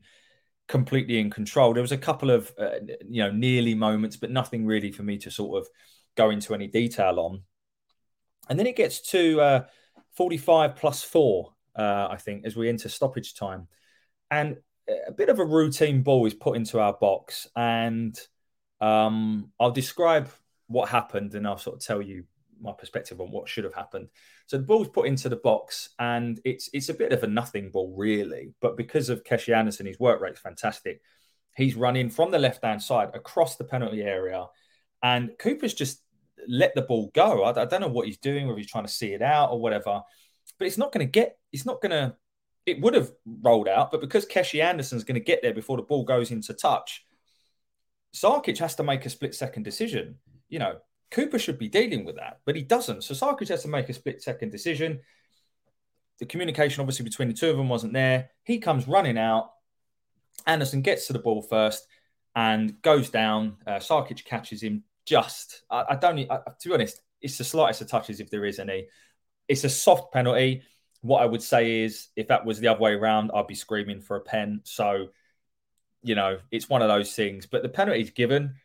completely 0.68 1.20
in 1.20 1.30
control. 1.30 1.74
There 1.74 1.82
was 1.82 1.92
a 1.92 1.98
couple 1.98 2.30
of, 2.30 2.52
uh, 2.58 2.80
you 3.08 3.24
know, 3.24 3.32
nearly 3.32 3.76
moments, 3.76 4.18
but 4.18 4.32
nothing 4.32 4.66
really 4.66 4.92
for 4.92 5.04
me 5.04 5.18
to 5.20 5.32
sort 5.32 5.62
of 5.62 5.70
go 6.16 6.30
into 6.30 6.54
any 6.54 6.68
detail 6.68 7.20
on. 7.20 7.42
And 8.50 8.58
then 8.58 8.68
it 8.68 8.76
gets 8.76 9.02
to 9.12 9.42
uh, 9.42 9.64
45 10.14 10.76
plus 10.76 11.04
four, 11.04 11.54
uh, 11.76 12.08
I 12.10 12.18
think, 12.18 12.46
as 12.46 12.56
we 12.56 12.70
enter 12.70 12.90
stoppage 12.90 13.36
time. 13.36 13.68
And 14.30 14.58
a 15.08 15.12
bit 15.12 15.30
of 15.30 15.40
a 15.40 15.46
routine 15.46 16.04
ball 16.04 16.26
is 16.26 16.34
put 16.34 16.56
into 16.56 16.80
our 16.80 16.94
box. 16.94 17.48
And 17.56 18.18
um, 18.80 19.52
I'll 19.60 19.72
describe 19.72 20.30
what 20.68 20.90
happened 20.90 21.36
and 21.36 21.46
I'll 21.46 21.58
sort 21.58 21.78
of 21.78 21.84
tell 21.84 22.02
you 22.02 22.24
my 22.62 22.72
perspective 22.72 23.20
on 23.20 23.32
what 23.32 23.50
should 23.50 23.64
have 23.64 23.74
happened. 23.74 24.10
So 24.48 24.58
the 24.58 24.64
ball's 24.64 24.90
put 24.90 25.08
into 25.08 25.30
the 25.30 25.36
box, 25.38 25.90
and 26.00 26.40
it's 26.46 26.70
it's 26.74 26.90
a 26.90 26.94
bit 26.94 27.12
of 27.12 27.24
a 27.24 27.28
nothing 27.28 27.72
ball, 27.72 27.94
really. 27.98 28.54
But 28.62 28.78
because 28.78 29.10
of 29.10 29.24
Keshi 29.24 29.56
Anderson, 29.56 29.86
his 29.86 30.00
work 30.00 30.22
rate's 30.22 30.40
fantastic. 30.40 31.02
He's 31.56 31.76
running 31.76 32.10
from 32.10 32.32
the 32.32 32.40
left 32.40 32.64
hand 32.64 32.82
side 32.82 33.10
across 33.14 33.56
the 33.56 33.64
penalty 33.64 34.02
area, 34.02 34.46
and 35.04 35.32
Cooper's 35.40 35.74
just 35.74 36.02
let 36.48 36.74
the 36.76 36.82
ball 36.82 37.12
go. 37.14 37.44
I, 37.44 37.62
I 37.62 37.66
don't 37.66 37.82
know 37.82 37.88
what 37.88 38.08
he's 38.08 38.18
doing, 38.18 38.48
whether 38.48 38.58
he's 38.58 38.72
trying 38.72 38.86
to 38.86 38.92
see 38.92 39.14
it 39.14 39.22
out 39.22 39.52
or 39.52 39.60
whatever. 39.60 40.02
But 40.58 40.68
it's 40.68 40.78
not 40.78 40.92
going 40.92 41.06
to 41.06 41.12
get. 41.12 41.38
It's 41.52 41.66
not 41.66 41.82
going 41.82 41.92
to. 41.92 42.16
It 42.66 42.80
would 42.82 42.94
have 42.94 43.12
rolled 43.26 43.68
out, 43.68 43.92
but 43.92 44.02
because 44.02 44.26
Keshi 44.26 44.64
Anderson's 44.64 45.04
going 45.04 45.20
to 45.20 45.26
get 45.26 45.42
there 45.42 45.54
before 45.54 45.78
the 45.78 45.84
ball 45.84 46.04
goes 46.04 46.30
into 46.30 46.54
touch, 46.54 47.04
Sarkic 48.16 48.60
has 48.60 48.76
to 48.76 48.84
make 48.84 49.06
a 49.06 49.10
split 49.10 49.34
second 49.34 49.64
decision. 49.64 50.20
You 50.48 50.60
know, 50.60 50.76
Cooper 51.12 51.38
should 51.38 51.60
be 51.60 51.68
dealing 51.68 52.06
with 52.06 52.16
that, 52.16 52.40
but 52.46 52.56
he 52.56 52.64
doesn't. 52.64 53.04
So 53.04 53.14
Sarkic 53.14 53.50
has 53.50 53.64
to 53.64 53.68
make 53.68 53.90
a 53.90 53.94
split 53.94 54.24
second 54.24 54.50
decision. 54.50 55.02
The 56.20 56.26
communication, 56.26 56.82
obviously, 56.82 57.04
between 57.04 57.28
the 57.28 57.34
two 57.34 57.50
of 57.50 57.58
them 57.58 57.68
wasn't 57.68 57.94
there. 57.94 58.30
He 58.44 58.60
comes 58.60 58.88
running 58.88 59.18
out. 59.18 59.52
Anderson 60.48 60.82
gets 60.82 61.08
to 61.08 61.14
the 61.14 61.20
ball 61.20 61.42
first 61.42 61.86
and 62.36 62.82
goes 62.82 63.10
down. 63.10 63.58
Uh, 63.68 63.74
Sarkic 63.74 64.24
catches 64.24 64.64
him 64.64 64.84
just. 65.06 65.64
I, 65.70 65.86
I 65.90 65.96
don't. 65.96 66.20
I, 66.32 66.38
to 66.60 66.70
be 66.70 66.74
honest, 66.74 67.02
it's 67.22 67.38
the 67.38 67.44
slightest 67.44 67.82
of 67.82 67.90
touches 67.90 68.20
if 68.20 68.30
there 68.30 68.46
is 68.46 68.60
any. 68.60 68.88
It's 69.48 69.64
a 69.64 69.70
soft 69.70 70.14
penalty. 70.14 70.64
What 71.02 71.22
I 71.22 71.26
would 71.26 71.42
say 71.42 71.82
is, 71.82 72.08
if 72.16 72.28
that 72.28 72.46
was 72.46 72.60
the 72.60 72.70
other 72.70 72.80
way 72.80 72.94
around, 72.94 73.32
I'd 73.34 73.48
be 73.48 73.56
screaming 73.56 74.00
for 74.02 74.16
a 74.16 74.22
pen. 74.22 74.62
So, 74.64 75.08
you 76.04 76.16
know, 76.16 76.38
it's 76.52 76.70
one 76.70 76.82
of 76.82 76.88
those 76.88 77.14
things. 77.14 77.48
But 77.48 77.64
the 77.64 77.70
penalty's 77.70 78.12
given. 78.12 78.56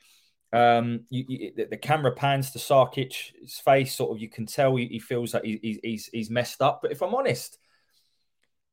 Um, 0.53 1.01
you, 1.11 1.25
you, 1.29 1.67
the 1.69 1.77
camera 1.77 2.13
pans 2.13 2.53
to 2.53 2.59
Sarkic's 2.59 3.59
face, 3.65 3.95
sort 3.95 4.13
of. 4.13 4.23
You 4.23 4.29
can 4.29 4.47
tell 4.47 4.77
he, 4.77 4.87
he 4.87 4.99
feels 4.99 5.35
like 5.35 5.45
he, 5.45 5.81
he's 5.83 6.07
he's 6.07 6.31
messed 6.31 6.63
up. 6.63 6.81
But 6.83 6.93
if 6.93 7.03
I'm 7.03 7.15
honest, 7.15 7.59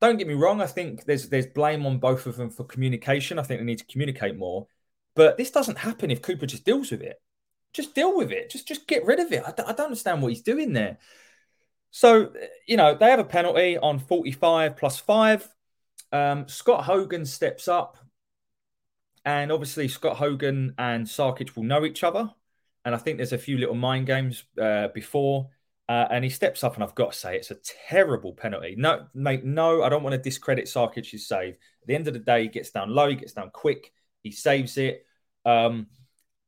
don't 0.00 0.16
get 0.16 0.28
me 0.28 0.34
wrong. 0.34 0.60
I 0.60 0.66
think 0.66 1.04
there's 1.04 1.28
there's 1.28 1.46
blame 1.46 1.84
on 1.86 1.98
both 1.98 2.26
of 2.26 2.36
them 2.36 2.50
for 2.50 2.64
communication. 2.64 3.38
I 3.38 3.42
think 3.42 3.60
they 3.60 3.66
need 3.66 3.78
to 3.78 3.86
communicate 3.86 4.36
more. 4.36 4.66
But 5.14 5.36
this 5.36 5.50
doesn't 5.50 5.78
happen 5.78 6.10
if 6.10 6.22
Cooper 6.22 6.46
just 6.46 6.64
deals 6.64 6.90
with 6.90 7.02
it. 7.02 7.20
Just 7.72 7.94
deal 7.94 8.16
with 8.16 8.30
it. 8.30 8.50
Just 8.50 8.68
just 8.68 8.86
get 8.86 9.04
rid 9.04 9.20
of 9.20 9.32
it. 9.32 9.42
I, 9.44 9.50
I 9.50 9.72
don't 9.72 9.86
understand 9.86 10.22
what 10.22 10.28
he's 10.28 10.42
doing 10.42 10.72
there. 10.72 10.98
So 11.90 12.32
you 12.66 12.76
know 12.76 12.94
they 12.94 13.10
have 13.10 13.18
a 13.18 13.24
penalty 13.24 13.78
on 13.78 13.98
45 13.98 14.76
plus 14.76 14.98
five. 15.00 15.48
Um, 16.12 16.46
Scott 16.48 16.84
Hogan 16.84 17.26
steps 17.26 17.66
up 17.66 17.98
and 19.24 19.50
obviously, 19.50 19.88
Scott 19.88 20.16
Hogan 20.16 20.74
and 20.78 21.06
Sarkic 21.06 21.56
will 21.56 21.64
know 21.64 21.84
each 21.84 22.04
other. 22.04 22.30
And 22.84 22.94
I 22.94 22.98
think 22.98 23.16
there's 23.16 23.32
a 23.32 23.38
few 23.38 23.56
little 23.56 23.74
mind 23.74 24.06
games 24.06 24.44
uh, 24.60 24.88
before. 24.88 25.48
Uh, 25.88 26.06
and 26.10 26.24
he 26.24 26.30
steps 26.30 26.64
up, 26.64 26.74
and 26.74 26.82
I've 26.82 26.94
got 26.94 27.12
to 27.12 27.18
say, 27.18 27.36
it's 27.36 27.50
a 27.50 27.58
terrible 27.88 28.32
penalty. 28.32 28.74
No, 28.76 29.06
mate, 29.14 29.44
no, 29.44 29.82
I 29.82 29.88
don't 29.90 30.02
want 30.02 30.14
to 30.14 30.18
discredit 30.18 30.64
Sarkic's 30.64 31.26
save. 31.26 31.54
At 31.54 31.86
the 31.86 31.94
end 31.94 32.08
of 32.08 32.14
the 32.14 32.20
day, 32.20 32.42
he 32.42 32.48
gets 32.48 32.70
down 32.70 32.94
low, 32.94 33.08
he 33.08 33.16
gets 33.16 33.34
down 33.34 33.50
quick, 33.50 33.92
he 34.22 34.30
saves 34.30 34.78
it. 34.78 35.04
Um, 35.44 35.88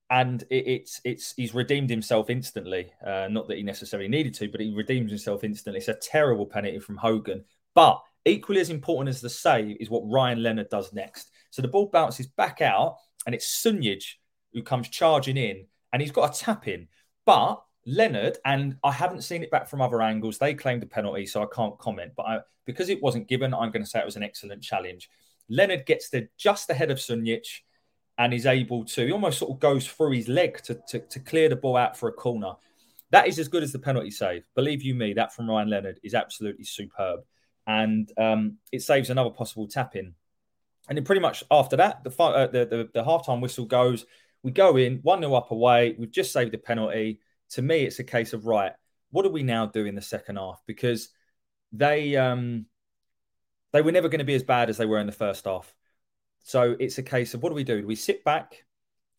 and 0.09 0.43
it, 0.51 0.67
it's 0.67 1.01
it's 1.05 1.35
he's 1.37 1.55
redeemed 1.55 1.91
himself 1.91 2.31
instantly. 2.31 2.93
Uh, 3.05 3.29
not 3.31 3.49
that 3.49 3.57
he 3.57 3.63
necessarily 3.63 4.09
needed 4.09 4.35
to, 4.35 4.49
but 4.49 4.61
he 4.61 4.73
redeems 4.73 5.11
himself 5.11 5.45
instantly. 5.45 5.81
It's 5.81 5.89
a 5.89 5.95
terrible 5.95 6.47
penalty 6.47 6.79
from 6.79 6.97
Hogan. 6.97 7.45
But 7.75 8.01
equally 8.25 8.61
as 8.61 8.71
important 8.71 9.15
as 9.15 9.21
the 9.21 9.29
save 9.29 9.77
is 9.81 9.91
what 9.91 10.09
Ryan 10.09 10.43
Leonard 10.43 10.71
does 10.71 10.93
next. 10.93 11.31
So 11.57 11.63
the 11.63 11.69
ball 11.69 11.89
bounces 11.91 12.27
back 12.27 12.61
out, 12.61 12.99
and 13.25 13.35
it's 13.35 13.47
Sunjic 13.65 14.05
who 14.53 14.63
comes 14.63 14.91
charging 14.91 15.39
in, 15.39 15.65
and 15.91 16.03
he's 16.03 16.11
got 16.11 16.37
a 16.37 16.39
tap 16.39 16.69
in. 16.69 16.87
But 17.25 17.63
Leonard, 17.87 18.37
and 18.45 18.77
I 18.85 18.93
haven't 18.93 19.23
seen 19.23 19.43
it 19.43 19.51
back 19.51 19.67
from 19.67 19.81
other 19.81 20.03
angles, 20.03 20.37
they 20.37 20.53
claimed 20.53 20.83
a 20.83 20.87
penalty, 20.87 21.25
so 21.25 21.43
I 21.43 21.47
can't 21.47 21.79
comment. 21.79 22.13
But 22.15 22.27
I, 22.27 22.41
because 22.67 22.91
it 22.91 23.03
wasn't 23.03 23.27
given, 23.27 23.55
I'm 23.55 23.71
going 23.71 23.83
to 23.83 23.89
say 23.89 24.01
it 24.01 24.05
was 24.05 24.17
an 24.17 24.23
excellent 24.23 24.63
challenge. 24.63 25.09
Leonard 25.49 25.87
gets 25.87 26.11
there 26.11 26.29
just 26.37 26.69
ahead 26.69 26.91
of 26.91 26.99
Sunjic 26.99 27.47
and 28.19 28.35
is 28.35 28.45
able 28.45 28.85
to, 28.85 29.07
he 29.07 29.13
almost 29.13 29.39
sort 29.39 29.53
of 29.53 29.59
goes 29.59 29.89
through 29.89 30.11
his 30.11 30.29
leg 30.29 30.61
to, 30.65 30.79
to, 30.89 30.99
to 30.99 31.21
clear 31.21 31.49
the 31.49 31.57
ball 31.57 31.79
out 31.79 31.97
for 31.97 32.11
a 32.11 32.13
corner. 32.13 32.53
That 33.13 33.29
is 33.29 33.39
as 33.39 33.49
good 33.49 33.63
as 33.63 33.73
the 33.73 33.79
penalty 33.79 34.11
save. 34.11 34.47
Believe 34.55 34.83
you 34.83 34.95
me, 34.95 35.15
that 35.15 35.33
from 35.33 35.49
Ryan 35.49 35.71
Leonard 35.71 36.01
is 36.05 36.13
absolutely 36.13 36.65
superb. 36.65 37.21
And 37.67 38.13
um, 38.19 38.59
it 38.73 38.83
saves 38.83 39.09
another 39.09 39.31
possible 39.31 39.67
tap 39.67 39.97
in. 39.97 40.13
And 40.89 40.97
then 40.97 41.05
pretty 41.05 41.21
much 41.21 41.45
after 41.51 41.77
that, 41.77 42.05
the 42.05 42.23
uh, 42.23 42.47
the, 42.47 42.67
the, 42.67 42.89
the 42.95 43.05
halftime 43.05 43.41
whistle 43.41 43.65
goes. 43.65 44.07
We 44.43 44.53
go 44.53 44.77
in 44.77 45.01
one 45.03 45.21
0 45.21 45.35
up 45.35 45.51
away. 45.51 45.97
We've 45.99 46.11
just 46.11 46.33
saved 46.33 46.55
a 46.55 46.59
penalty. 46.59 47.21
To 47.51 47.63
me, 47.63 47.85
it's 47.85 47.99
a 47.99 48.05
case 48.05 48.33
of 48.33 48.47
right. 48.47 48.73
What 49.11 49.23
do 49.23 49.31
we 49.31 49.43
now 49.43 49.67
do 49.67 49.87
in 49.87 49.95
the 49.95 50.03
second 50.03 50.37
half? 50.37 50.63
Because 50.67 51.09
they 51.73 52.17
um 52.17 52.67
they 53.73 53.83
were 53.83 53.93
never 53.93 54.09
going 54.09 54.21
to 54.21 54.25
be 54.25 54.35
as 54.35 54.43
bad 54.43 54.71
as 54.71 54.77
they 54.77 54.87
were 54.87 55.01
in 55.01 55.07
the 55.07 55.13
first 55.13 55.45
half. 55.45 55.75
So 56.45 56.77
it's 56.79 56.99
a 56.99 57.03
case 57.03 57.35
of 57.35 57.43
what 57.43 57.49
do 57.51 57.57
we 57.57 57.65
do? 57.65 57.81
Do 57.81 57.87
we 57.87 57.97
sit 57.97 58.25
back? 58.25 58.65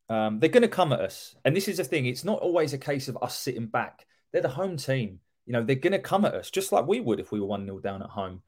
Um, 0.10 0.40
they're 0.40 0.50
going 0.50 0.62
to 0.62 0.70
come 0.70 0.94
at 0.94 1.02
us, 1.02 1.36
and 1.44 1.54
this 1.54 1.68
is 1.68 1.78
the 1.78 1.84
thing. 1.84 2.06
It's 2.06 2.24
not 2.24 2.40
always 2.40 2.74
a 2.74 2.78
case 2.78 3.10
of 3.10 3.18
us 3.22 3.38
sitting 3.38 3.66
back. 3.68 4.06
They're 4.32 4.42
the 4.42 4.48
home 4.48 4.78
team. 4.78 5.20
You 5.46 5.54
know, 5.54 5.64
they're 5.64 5.76
going 5.76 5.92
to 5.92 6.00
come 6.00 6.24
at 6.26 6.34
us 6.34 6.50
just 6.50 6.72
like 6.72 6.88
we 6.88 7.02
would 7.02 7.20
if 7.20 7.32
we 7.32 7.40
were 7.40 7.46
one 7.46 7.66
0 7.66 7.80
down 7.80 8.02
at 8.02 8.10
home. 8.10 8.42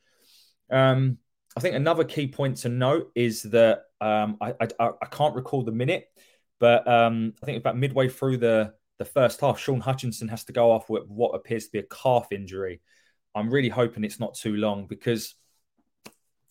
Um, 0.72 1.18
I 1.58 1.60
think 1.62 1.76
another 1.76 2.04
key 2.04 2.28
point 2.28 2.58
to 2.58 2.70
note 2.70 3.12
is 3.16 3.44
that 3.44 3.84
um, 4.02 4.38
I, 4.40 4.54
I, 4.62 4.68
I 4.80 5.06
can't 5.12 5.36
recall 5.36 5.64
the 5.64 5.72
minute, 5.72 6.06
but 6.60 6.88
um, 6.88 7.34
I 7.42 7.46
think 7.46 7.58
about 7.58 7.78
midway 7.78 8.08
through 8.08 8.38
the 8.38 8.74
the 9.00 9.06
first 9.06 9.40
half, 9.40 9.58
Sean 9.58 9.80
Hutchinson 9.80 10.28
has 10.28 10.44
to 10.44 10.54
go 10.54 10.72
off 10.72 10.90
with 10.90 11.08
what 11.08 11.30
appears 11.30 11.66
to 11.66 11.72
be 11.72 11.80
a 11.80 11.84
calf 11.84 12.28
injury. 12.32 12.82
I'm 13.34 13.50
really 13.50 13.70
hoping 13.70 14.04
it's 14.04 14.20
not 14.20 14.36
too 14.36 14.58
long 14.58 14.88
because 14.88 15.36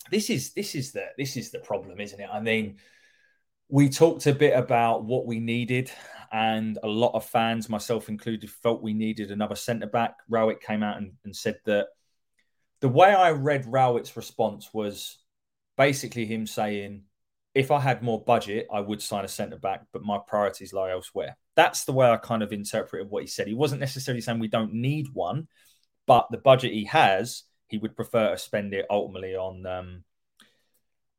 this 0.09 0.31
is 0.31 0.53
this 0.53 0.73
is 0.73 0.91
the 0.91 1.05
this 1.17 1.37
is 1.37 1.51
the 1.51 1.59
problem, 1.59 1.99
isn't 1.99 2.19
it? 2.19 2.29
I 2.31 2.39
mean, 2.39 2.77
we 3.69 3.87
talked 3.89 4.25
a 4.25 4.33
bit 4.33 4.57
about 4.57 5.05
what 5.05 5.27
we 5.27 5.39
needed, 5.39 5.91
and 6.31 6.79
a 6.81 6.87
lot 6.87 7.13
of 7.13 7.25
fans, 7.25 7.69
myself 7.69 8.09
included, 8.09 8.49
felt 8.49 8.81
we 8.81 8.93
needed 8.93 9.29
another 9.29 9.55
centre 9.55 9.87
back. 9.87 10.15
Rowett 10.27 10.61
came 10.61 10.81
out 10.81 10.97
and, 10.97 11.13
and 11.23 11.35
said 11.35 11.59
that 11.65 11.89
the 12.81 12.89
way 12.89 13.13
I 13.13 13.31
read 13.31 13.65
Rowett's 13.65 14.15
response 14.15 14.69
was 14.73 15.17
basically 15.77 16.25
him 16.25 16.47
saying, 16.47 17.03
if 17.55 17.71
I 17.71 17.79
had 17.79 18.03
more 18.03 18.23
budget, 18.23 18.67
I 18.71 18.79
would 18.79 19.01
sign 19.01 19.25
a 19.25 19.27
centre 19.27 19.57
back, 19.57 19.81
but 19.91 20.03
my 20.03 20.19
priorities 20.27 20.71
lie 20.71 20.91
elsewhere. 20.91 21.35
That's 21.55 21.83
the 21.83 21.93
way 21.93 22.09
I 22.09 22.17
kind 22.17 22.43
of 22.43 22.53
interpreted 22.53 23.09
what 23.09 23.23
he 23.23 23.27
said. 23.27 23.47
He 23.47 23.53
wasn't 23.53 23.81
necessarily 23.81 24.21
saying 24.21 24.39
we 24.39 24.47
don't 24.47 24.73
need 24.73 25.07
one, 25.13 25.47
but 26.05 26.27
the 26.31 26.37
budget 26.37 26.71
he 26.71 26.85
has, 26.85 27.43
he 27.67 27.77
would 27.77 27.95
prefer 27.95 28.31
to 28.31 28.37
spend 28.37 28.73
it 28.73 28.85
ultimately 28.89 29.35
on 29.35 29.65
um, 29.65 30.03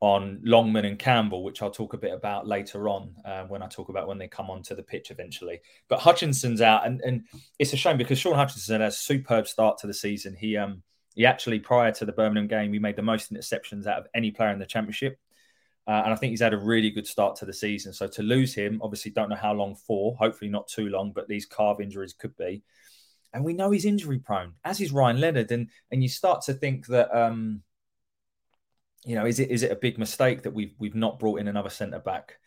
on 0.00 0.40
Longman 0.43 0.87
and 0.87 0.99
Campbell, 0.99 1.45
which 1.45 1.61
I'll 1.61 1.71
talk 1.71 1.93
a 1.93 1.99
bit 1.99 2.12
about 2.12 2.47
later 2.47 2.88
on 2.88 3.14
uh, 3.25 3.45
when 3.45 3.62
I 3.62 3.67
talk 3.67 3.90
about 3.90 4.09
when 4.09 4.17
they 4.17 4.29
come 4.29 4.49
onto 4.49 4.75
the 4.75 4.83
pitch 4.83 5.11
eventually. 5.11 5.61
But 5.88 6.00
Hutchinson's 6.00 6.62
out, 6.62 6.87
and, 6.87 7.02
and 7.02 7.26
it's 7.59 7.75
a 7.75 7.76
shame 7.76 7.99
because 7.99 8.19
Sean 8.19 8.35
Hutchinson 8.35 8.81
has 8.81 8.95
a 8.95 8.99
superb 8.99 9.47
start 9.47 9.79
to 9.79 9.87
the 9.87 9.95
season. 9.95 10.35
He 10.38 10.57
um 10.57 10.83
he 11.14 11.26
actually, 11.26 11.59
prior 11.59 11.93
to 11.93 12.05
the 12.05 12.12
Birmingham 12.12 12.47
game, 12.47 12.73
he 12.73 12.79
made 12.79 12.97
the 12.97 13.02
most 13.02 13.33
interceptions 13.33 13.87
out 13.87 13.99
of 13.99 14.07
any 14.14 14.31
player 14.31 14.50
in 14.50 14.59
the 14.59 14.67
championship. 14.67 15.19
Uh, 15.87 16.02
and 16.05 16.12
I 16.12 16.17
think 16.17 16.31
he's 16.31 16.40
had 16.40 16.55
a 16.55 16.59
really 16.59 16.90
good 16.90 17.07
start 17.07 17.37
to 17.37 17.47
the 17.47 17.52
season. 17.52 17.93
So 17.93 18.07
to 18.07 18.23
lose 18.23 18.55
him, 18.55 18.81
obviously, 18.83 19.11
don't 19.11 19.29
know 19.29 19.37
how 19.37 19.52
long 19.52 19.75
for. 19.75 20.14
Hopefully, 20.17 20.50
not 20.50 20.69
too 20.69 20.88
long, 20.88 21.12
but 21.12 21.26
these 21.26 21.47
calf 21.47 21.81
injuries 21.81 22.12
could 22.12 22.37
be. 22.37 22.62
And 23.33 23.45
we 23.45 23.55
know 23.55 23.71
he's 23.71 23.85
injury 23.85 24.19
prone, 24.19 24.55
as 24.64 24.81
is 24.81 24.93
Ryan 24.93 25.21
Leonard. 25.21 25.50
And 25.50 25.69
and 25.90 26.02
you 26.02 26.09
start 26.09 26.43
to 26.43 26.55
think 26.55 26.87
that, 26.88 27.14
um, 27.17 27.62
you 29.05 29.14
know, 29.14 29.26
is 29.26 29.40
it 29.40 29.50
is 29.50 29.62
it 29.62 29.73
a 29.73 29.76
big 29.76 29.99
mistake 29.99 30.43
that 30.43 30.52
we've 30.52 30.75
we've 30.79 30.95
not 30.95 31.19
brought 31.19 31.40
in 31.40 31.49
another 31.49 31.71
centre 31.71 31.99
back? 31.99 32.38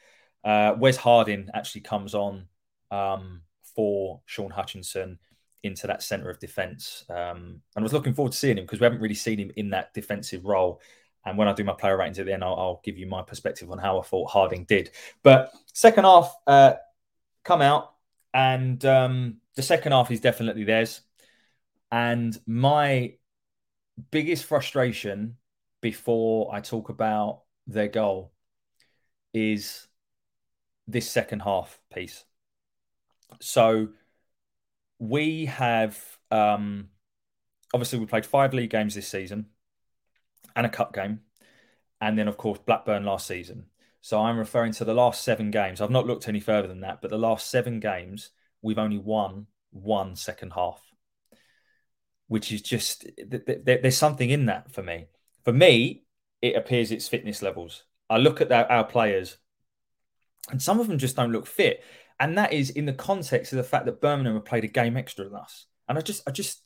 Uh, 0.43 0.75
Wes 0.77 0.97
Harding 0.97 1.49
actually 1.53 1.81
comes 1.81 2.13
on 2.13 2.47
um, 2.91 3.41
for 3.75 4.21
Sean 4.25 4.51
Hutchinson 4.51 5.19
into 5.63 5.87
that 5.87 6.03
centre 6.03 6.29
of 6.29 6.39
defence. 6.39 7.05
Um, 7.09 7.61
and 7.75 7.77
I 7.77 7.81
was 7.81 7.93
looking 7.93 8.13
forward 8.13 8.33
to 8.33 8.37
seeing 8.37 8.57
him 8.57 8.65
because 8.65 8.79
we 8.79 8.85
haven't 8.85 9.01
really 9.01 9.15
seen 9.15 9.39
him 9.39 9.51
in 9.55 9.69
that 9.71 9.93
defensive 9.93 10.45
role. 10.45 10.81
And 11.25 11.37
when 11.37 11.47
I 11.47 11.53
do 11.53 11.63
my 11.63 11.73
player 11.73 11.97
ratings 11.97 12.19
at 12.19 12.25
the 12.25 12.33
end, 12.33 12.43
I'll, 12.43 12.55
I'll 12.55 12.81
give 12.83 12.97
you 12.97 13.07
my 13.07 13.21
perspective 13.21 13.71
on 13.71 13.77
how 13.77 13.99
I 13.99 14.03
thought 14.03 14.29
Harding 14.29 14.65
did. 14.65 14.91
But 15.23 15.53
second 15.73 16.03
half, 16.03 16.35
uh, 16.45 16.73
come 17.43 17.61
out, 17.61 17.93
and 18.33 18.83
um, 18.85 19.37
the 19.55 19.61
second 19.61 19.93
half 19.93 20.11
is 20.11 20.19
definitely 20.19 20.65
theirs. 20.65 21.01
And 21.91 22.37
my 22.45 23.13
biggest 24.11 24.45
frustration 24.45 25.37
before 25.81 26.53
I 26.53 26.59
talk 26.59 26.89
about 26.89 27.43
their 27.67 27.87
goal 27.87 28.33
is 29.33 29.87
this 30.87 31.09
second 31.09 31.41
half 31.41 31.79
piece. 31.93 32.25
So 33.39 33.89
we 35.03 35.47
have 35.47 36.01
um, 36.31 36.87
obviously 37.73 37.99
we 37.99 38.05
played 38.05 38.25
five 38.25 38.53
league 38.53 38.69
games 38.69 38.95
this 38.95 39.07
season 39.07 39.47
and 40.55 40.65
a 40.65 40.69
cup 40.69 40.93
game, 40.93 41.19
and 41.99 42.17
then 42.17 42.29
of 42.29 42.37
course 42.37 42.59
Blackburn 42.65 43.03
last 43.03 43.27
season. 43.27 43.65
So 43.99 44.21
I'm 44.21 44.37
referring 44.37 44.71
to 44.73 44.85
the 44.85 44.93
last 44.93 45.23
seven 45.23 45.51
games. 45.51 45.81
I've 45.81 45.89
not 45.89 46.07
looked 46.07 46.29
any 46.29 46.39
further 46.39 46.69
than 46.69 46.81
that, 46.81 47.01
but 47.01 47.09
the 47.09 47.17
last 47.17 47.49
seven 47.49 47.81
games 47.81 48.29
we've 48.61 48.79
only 48.79 48.97
won 48.97 49.47
one 49.71 50.15
second 50.15 50.51
half, 50.53 50.81
which 52.27 52.53
is 52.53 52.61
just 52.61 53.05
there's 53.17 53.97
something 53.97 54.29
in 54.29 54.45
that 54.45 54.71
for 54.71 54.83
me. 54.83 55.07
For 55.43 55.51
me, 55.51 56.03
it 56.41 56.55
appears 56.55 56.91
it's 56.91 57.09
fitness 57.09 57.41
levels. 57.41 57.83
I 58.09 58.17
look 58.17 58.39
at 58.39 58.51
our 58.53 58.85
players, 58.85 59.37
and 60.49 60.61
some 60.61 60.79
of 60.79 60.87
them 60.87 60.97
just 60.97 61.17
don't 61.17 61.33
look 61.33 61.45
fit, 61.45 61.83
and 62.23 62.37
that 62.37 62.53
is 62.53 62.69
in 62.69 62.85
the 62.85 62.93
context 62.93 63.51
of 63.51 63.57
the 63.57 63.63
fact 63.63 63.85
that 63.85 63.99
Birmingham 63.99 64.35
have 64.35 64.45
played 64.45 64.63
a 64.63 64.67
game 64.67 64.95
extra 64.95 65.25
than 65.25 65.35
us. 65.35 65.65
And 65.89 65.97
I 65.97 66.01
just, 66.01 66.23
I 66.25 66.31
just, 66.31 66.65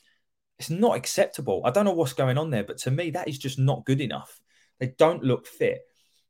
it's 0.60 0.70
not 0.70 0.96
acceptable. 0.96 1.64
I 1.66 1.72
don't 1.72 1.84
know 1.84 1.94
what's 1.94 2.14
going 2.14 2.38
on 2.38 2.52
there, 2.52 2.64
but 2.64 2.78
to 2.80 2.92
me, 2.92 3.10
that 3.12 3.28
is 3.28 3.40
just 3.40 3.58
not 3.58 3.84
good 3.84 4.00
enough. 4.00 4.40
They 4.80 4.94
don't 5.00 5.24
look 5.24 5.48
fit. 5.48 5.80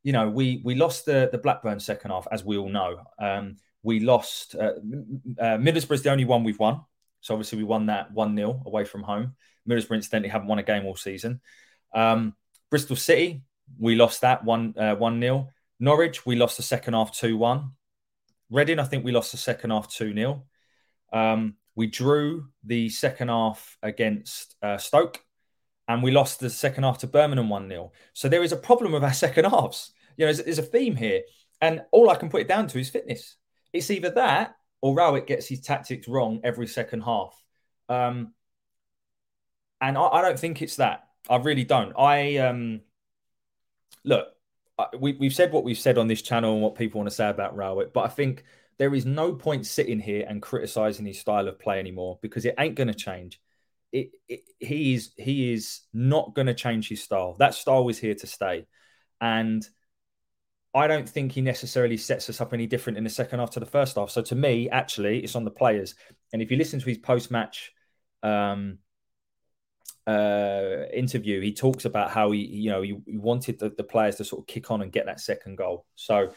You 0.01 0.13
know, 0.13 0.29
we 0.29 0.61
we 0.63 0.75
lost 0.75 1.05
the 1.05 1.27
the 1.29 1.39
Blackburn 1.39 1.81
second 1.81 2.11
half, 2.11 2.25
as 2.31 2.45
we 2.45 2.55
all 2.55 2.69
know. 2.69 3.01
Um, 3.19 3.57
we 3.83 3.99
lost. 3.99 4.55
Uh, 4.55 4.75
uh, 5.37 5.57
the 5.57 6.09
only 6.09 6.23
one 6.23 6.45
we've 6.45 6.59
won. 6.59 6.79
So 7.19 7.33
obviously 7.33 7.57
we 7.57 7.65
won 7.65 7.87
that 7.87 8.13
one 8.13 8.33
0 8.33 8.63
away 8.65 8.85
from 8.85 9.03
home. 9.03 9.35
Middlesbrough 9.67 9.95
incidentally 9.95 10.29
haven't 10.29 10.47
won 10.47 10.59
a 10.59 10.63
game 10.63 10.85
all 10.85 10.95
season. 10.95 11.41
Um, 11.93 12.33
Bristol 12.69 12.95
City, 12.95 13.43
we 13.77 13.95
lost 13.95 14.21
that 14.21 14.45
one 14.45 14.73
uh, 14.77 14.95
one 14.95 15.19
0 15.19 15.49
Norwich, 15.81 16.25
we 16.25 16.37
lost 16.37 16.55
the 16.55 16.63
second 16.63 16.93
half 16.93 17.11
two 17.11 17.35
one. 17.35 17.73
Reading, 18.49 18.79
I 18.79 18.83
think 18.85 19.03
we 19.03 19.11
lost 19.11 19.31
the 19.31 19.37
second 19.37 19.71
half 19.71 19.89
two 19.89 20.13
0 20.13 20.43
um, 21.13 21.55
we 21.75 21.87
drew 21.87 22.47
the 22.63 22.89
second 22.89 23.29
half 23.29 23.77
against 23.83 24.55
uh, 24.61 24.77
Stoke, 24.77 25.23
and 25.87 26.01
we 26.01 26.11
lost 26.11 26.39
the 26.39 26.49
second 26.49 26.83
half 26.83 26.97
to 26.99 27.07
Birmingham 27.07 27.49
1 27.49 27.69
0. 27.69 27.91
So 28.13 28.27
there 28.27 28.43
is 28.43 28.51
a 28.51 28.57
problem 28.57 28.93
with 28.93 29.03
our 29.03 29.13
second 29.25 29.45
halves. 29.45 29.91
You 30.17 30.25
know, 30.25 30.33
there's, 30.33 30.43
there's, 30.43 30.59
a 30.59 30.63
theme 30.63 30.95
here. 30.95 31.21
And 31.61 31.83
all 31.91 32.09
I 32.09 32.15
can 32.15 32.29
put 32.29 32.41
it 32.41 32.47
down 32.47 32.67
to 32.67 32.79
is 32.79 32.89
fitness. 32.89 33.35
It's 33.73 33.91
either 33.91 34.09
that 34.11 34.55
or 34.81 34.95
Rowett 34.95 35.27
gets 35.27 35.47
his 35.47 35.61
tactics 35.61 36.07
wrong 36.07 36.39
every 36.43 36.67
second 36.67 37.01
half. 37.01 37.41
Um, 37.89 38.33
and 39.81 39.97
I, 39.97 40.01
I, 40.01 40.21
don't 40.21 40.39
think 40.39 40.61
it's 40.61 40.77
that. 40.77 41.07
I 41.29 41.37
really 41.37 41.63
don't. 41.63 41.93
I 41.97 42.37
um, 42.37 42.81
look, 44.03 44.27
we, 44.99 45.13
we've 45.13 45.33
said 45.33 45.51
what 45.51 45.63
we've 45.63 45.77
said 45.77 45.97
on 45.97 46.07
this 46.07 46.21
channel 46.21 46.53
and 46.53 46.61
what 46.61 46.75
people 46.75 46.99
want 46.99 47.09
to 47.09 47.15
say 47.15 47.29
about 47.29 47.55
Rowett, 47.55 47.93
but 47.93 48.01
I 48.05 48.09
think 48.09 48.43
there 48.77 48.93
is 48.93 49.05
no 49.05 49.33
point 49.33 49.65
sitting 49.65 49.99
here 49.99 50.25
and 50.27 50.41
criticizing 50.41 51.05
his 51.05 51.19
style 51.19 51.47
of 51.47 51.59
play 51.59 51.79
anymore 51.79 52.19
because 52.21 52.45
it 52.45 52.55
ain't 52.59 52.75
going 52.75 52.87
to 52.87 52.93
change. 52.93 53.41
It, 53.91 54.11
it, 54.27 54.41
he 54.59 54.93
is 54.93 55.11
he 55.17 55.53
is 55.53 55.81
not 55.93 56.35
going 56.35 56.47
to 56.47 56.53
change 56.53 56.89
his 56.89 57.01
style. 57.01 57.35
That 57.39 57.55
style 57.55 57.87
is 57.89 57.97
here 57.97 58.15
to 58.15 58.27
stay, 58.27 58.67
and 59.19 59.67
I 60.73 60.87
don't 60.87 61.09
think 61.09 61.31
he 61.31 61.41
necessarily 61.41 61.97
sets 61.97 62.29
us 62.29 62.41
up 62.41 62.53
any 62.53 62.67
different 62.67 62.97
in 62.97 63.03
the 63.03 63.09
second 63.09 63.39
half 63.39 63.51
to 63.51 63.59
the 63.59 63.65
first 63.65 63.95
half. 63.95 64.11
So 64.11 64.21
to 64.23 64.35
me, 64.35 64.69
actually, 64.69 65.23
it's 65.23 65.35
on 65.35 65.45
the 65.45 65.51
players. 65.51 65.95
And 66.33 66.41
if 66.41 66.51
you 66.51 66.57
listen 66.57 66.79
to 66.79 66.85
his 66.85 66.99
post 66.99 67.31
match 67.31 67.71
um, 68.21 68.77
uh, 70.07 70.85
interview, 70.93 71.41
he 71.41 71.53
talks 71.53 71.85
about 71.85 72.09
how 72.11 72.31
he 72.31 72.39
you 72.39 72.71
know 72.71 72.81
he, 72.81 72.97
he 73.05 73.17
wanted 73.17 73.59
the, 73.59 73.69
the, 73.69 73.83
players 73.83 74.15
to 74.15 74.23
sort 74.23 74.41
of 74.41 74.47
kick 74.47 74.71
on 74.71 74.81
and 74.81 74.91
get 74.91 75.05
that 75.05 75.19
second 75.19 75.57
goal. 75.57 75.85
So. 75.95 76.31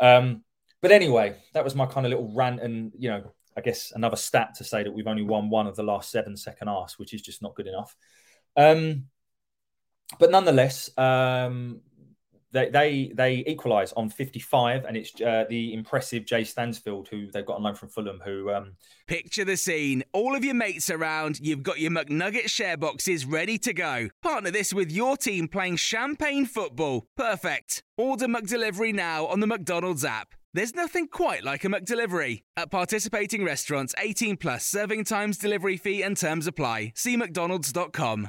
Um, 0.00 0.42
but 0.80 0.90
anyway, 0.90 1.36
that 1.54 1.62
was 1.62 1.76
my 1.76 1.86
kind 1.86 2.04
of 2.04 2.10
little 2.10 2.34
rant, 2.34 2.60
and 2.60 2.92
you 2.98 3.08
know, 3.08 3.32
I 3.56 3.60
guess 3.60 3.92
another 3.94 4.16
stat 4.16 4.56
to 4.56 4.64
say 4.64 4.82
that 4.82 4.92
we've 4.92 5.06
only 5.06 5.22
won 5.22 5.48
one 5.48 5.68
of 5.68 5.76
the 5.76 5.84
last 5.84 6.10
seven 6.10 6.36
second 6.36 6.66
halves, 6.66 6.98
which 6.98 7.14
is 7.14 7.22
just 7.22 7.40
not 7.40 7.54
good 7.54 7.68
enough. 7.68 7.94
Um, 8.56 9.04
but 10.18 10.32
nonetheless, 10.32 10.90
um, 10.98 11.80
they 12.52 12.68
they 12.68 13.12
they 13.14 13.44
equalise 13.46 13.92
on 13.94 14.08
55, 14.08 14.84
and 14.84 14.96
it's 14.96 15.20
uh, 15.20 15.44
the 15.48 15.74
impressive 15.74 16.24
Jay 16.24 16.44
Stansfield 16.44 17.08
who 17.08 17.30
they've 17.30 17.46
got 17.46 17.56
on 17.56 17.62
loan 17.62 17.74
from 17.74 17.88
Fulham. 17.88 18.20
Who 18.24 18.50
um... 18.50 18.72
picture 19.06 19.44
the 19.44 19.56
scene: 19.56 20.04
all 20.12 20.36
of 20.36 20.44
your 20.44 20.54
mates 20.54 20.90
around, 20.90 21.40
you've 21.40 21.62
got 21.62 21.80
your 21.80 21.90
McNugget 21.90 22.48
share 22.48 22.76
boxes 22.76 23.24
ready 23.24 23.58
to 23.58 23.72
go. 23.72 24.08
Partner 24.22 24.50
this 24.50 24.72
with 24.72 24.92
your 24.92 25.16
team 25.16 25.48
playing 25.48 25.76
champagne 25.76 26.46
football. 26.46 27.06
Perfect. 27.16 27.82
Order 27.96 28.26
McDelivery 28.26 28.94
now 28.94 29.26
on 29.26 29.40
the 29.40 29.46
McDonald's 29.46 30.04
app. 30.04 30.34
There's 30.54 30.74
nothing 30.74 31.08
quite 31.08 31.44
like 31.44 31.64
a 31.64 31.68
McDelivery. 31.68 32.42
At 32.58 32.70
participating 32.70 33.42
restaurants, 33.42 33.94
18 33.98 34.36
plus 34.36 34.66
serving 34.66 35.04
times, 35.04 35.38
delivery 35.38 35.78
fee, 35.78 36.02
and 36.02 36.16
terms 36.16 36.46
apply. 36.46 36.92
See 36.94 37.16
McDonald's.com. 37.16 38.28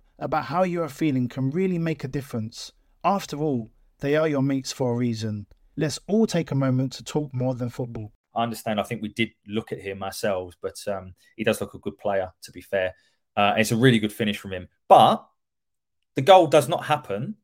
about 0.21 0.45
how 0.45 0.63
you 0.63 0.83
are 0.83 0.89
feeling 0.89 1.27
can 1.27 1.49
really 1.49 1.79
make 1.79 2.03
a 2.03 2.07
difference. 2.07 2.71
After 3.03 3.37
all, 3.37 3.71
they 3.99 4.15
are 4.15 4.27
your 4.27 4.43
mates 4.43 4.71
for 4.71 4.93
a 4.93 4.95
reason. 4.95 5.47
Let's 5.75 5.99
all 6.07 6.27
take 6.27 6.51
a 6.51 6.55
moment 6.55 6.93
to 6.93 7.03
talk 7.03 7.33
more 7.33 7.55
than 7.55 7.69
football. 7.69 8.13
I 8.35 8.43
understand. 8.43 8.79
I 8.79 8.83
think 8.83 9.01
we 9.01 9.09
did 9.09 9.31
look 9.47 9.71
at 9.71 9.81
him 9.81 10.03
ourselves, 10.03 10.55
but 10.61 10.77
um, 10.87 11.15
he 11.35 11.43
does 11.43 11.59
look 11.59 11.73
a 11.73 11.79
good 11.79 11.97
player, 11.97 12.31
to 12.43 12.51
be 12.51 12.61
fair. 12.61 12.93
Uh, 13.35 13.55
it's 13.57 13.71
a 13.71 13.75
really 13.75 13.99
good 13.99 14.13
finish 14.13 14.37
from 14.37 14.53
him. 14.53 14.67
But 14.87 15.25
the 16.15 16.21
goal 16.21 16.47
does 16.47 16.69
not 16.69 16.85
happen 16.85 17.35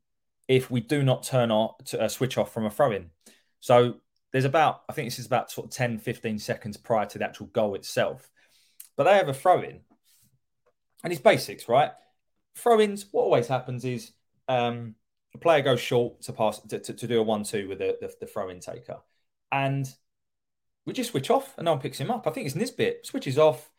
if 0.48 0.70
we 0.70 0.80
do 0.80 1.04
not 1.04 1.24
turn 1.24 1.50
to, 1.50 2.02
uh, 2.02 2.08
switch 2.08 2.38
off 2.38 2.54
from 2.54 2.66
a 2.66 2.70
throw 2.70 2.92
in. 2.92 3.10
So 3.60 3.96
there's 4.32 4.46
about, 4.46 4.84
I 4.88 4.94
think 4.94 5.08
this 5.08 5.20
is 5.20 5.26
about 5.26 5.52
sort 5.52 5.66
of 5.66 5.72
10, 5.72 5.98
15 5.98 6.40
seconds 6.40 6.78
prior 6.78 7.06
to 7.08 7.18
the 7.18 7.26
actual 7.26 7.48
goal 7.48 7.76
itself. 7.76 8.30
But 8.96 9.06
they 9.06 9.16
have 9.16 9.30
a 9.30 9.34
throw 9.34 9.62
in. 9.62 9.80
And 11.04 11.12
it's 11.12 11.22
basics, 11.22 11.68
right? 11.68 11.92
Throw 12.58 12.82
ins, 12.82 13.06
what 13.12 13.24
always 13.24 13.48
happens 13.48 13.86
is 13.86 14.12
um, 14.48 14.96
a 15.34 15.38
player 15.38 15.62
goes 15.62 15.80
short 15.80 16.22
to 16.24 16.34
pass 16.34 16.60
to, 16.60 16.80
to, 16.80 16.94
to 16.94 17.08
do 17.08 17.20
a 17.20 17.24
one 17.24 17.44
two 17.44 17.68
with 17.68 17.80
the, 17.80 17.98
the, 18.02 18.14
the 18.20 18.26
throw 18.26 18.50
in 18.50 18.60
taker. 18.60 18.98
And 19.52 19.88
we 20.86 20.94
just 20.94 21.12
switch 21.12 21.30
off 21.30 21.54
and 21.58 21.66
no 21.66 21.72
one 21.72 21.82
picks 21.82 22.00
him 22.00 22.12
up. 22.12 22.28
I 22.28 22.32
think 22.32 22.48
it's 22.48 22.56
Nisbet 22.56 23.06
switches 23.06 23.38
off. 23.38 23.70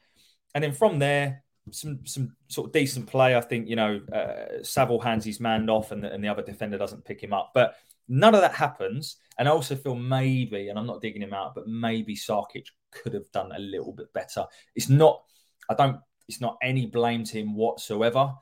And 0.55 0.63
then 0.65 0.73
from 0.73 0.99
there, 0.99 1.43
some 1.73 2.01
some 2.05 2.35
sort 2.49 2.69
of 2.69 2.73
decent 2.73 3.07
play. 3.07 3.37
I 3.37 3.41
think 3.41 3.69
you 3.69 3.77
know 3.77 4.01
uh, 4.13 4.63
Saville 4.63 5.01
hands 5.01 5.25
his 5.25 5.41
man 5.41 5.69
off, 5.69 5.93
and 5.93 6.03
the, 6.03 6.13
and 6.13 6.23
the 6.23 6.29
other 6.29 6.43
defender 6.43 6.79
doesn't 6.79 7.05
pick 7.05 7.23
him 7.23 7.33
up. 7.33 7.53
But 7.55 7.77
none 8.09 8.35
of 8.35 8.41
that 8.41 8.55
happens. 8.55 9.17
And 9.39 9.49
I 9.49 9.53
also 9.53 9.77
feel 9.77 9.95
maybe, 9.95 10.69
and 10.69 10.79
I'm 10.79 10.87
not 10.87 11.01
digging 11.01 11.23
him 11.23 11.35
out, 11.35 11.55
but 11.55 11.69
maybe 11.69 12.17
Sarkic 12.17 12.67
could 12.91 13.15
have 13.15 13.31
done 13.33 13.53
a 13.53 13.59
little 13.59 13.93
bit 13.93 14.13
better. 14.13 14.45
It's 14.75 14.89
not. 14.89 15.23
I 15.69 15.75
don't. 15.75 16.01
It's 16.29 16.41
not 16.41 16.59
any 16.63 16.87
blame 16.87 17.25
to 17.25 17.39
him 17.39 17.55
whatsoever. 17.55 18.35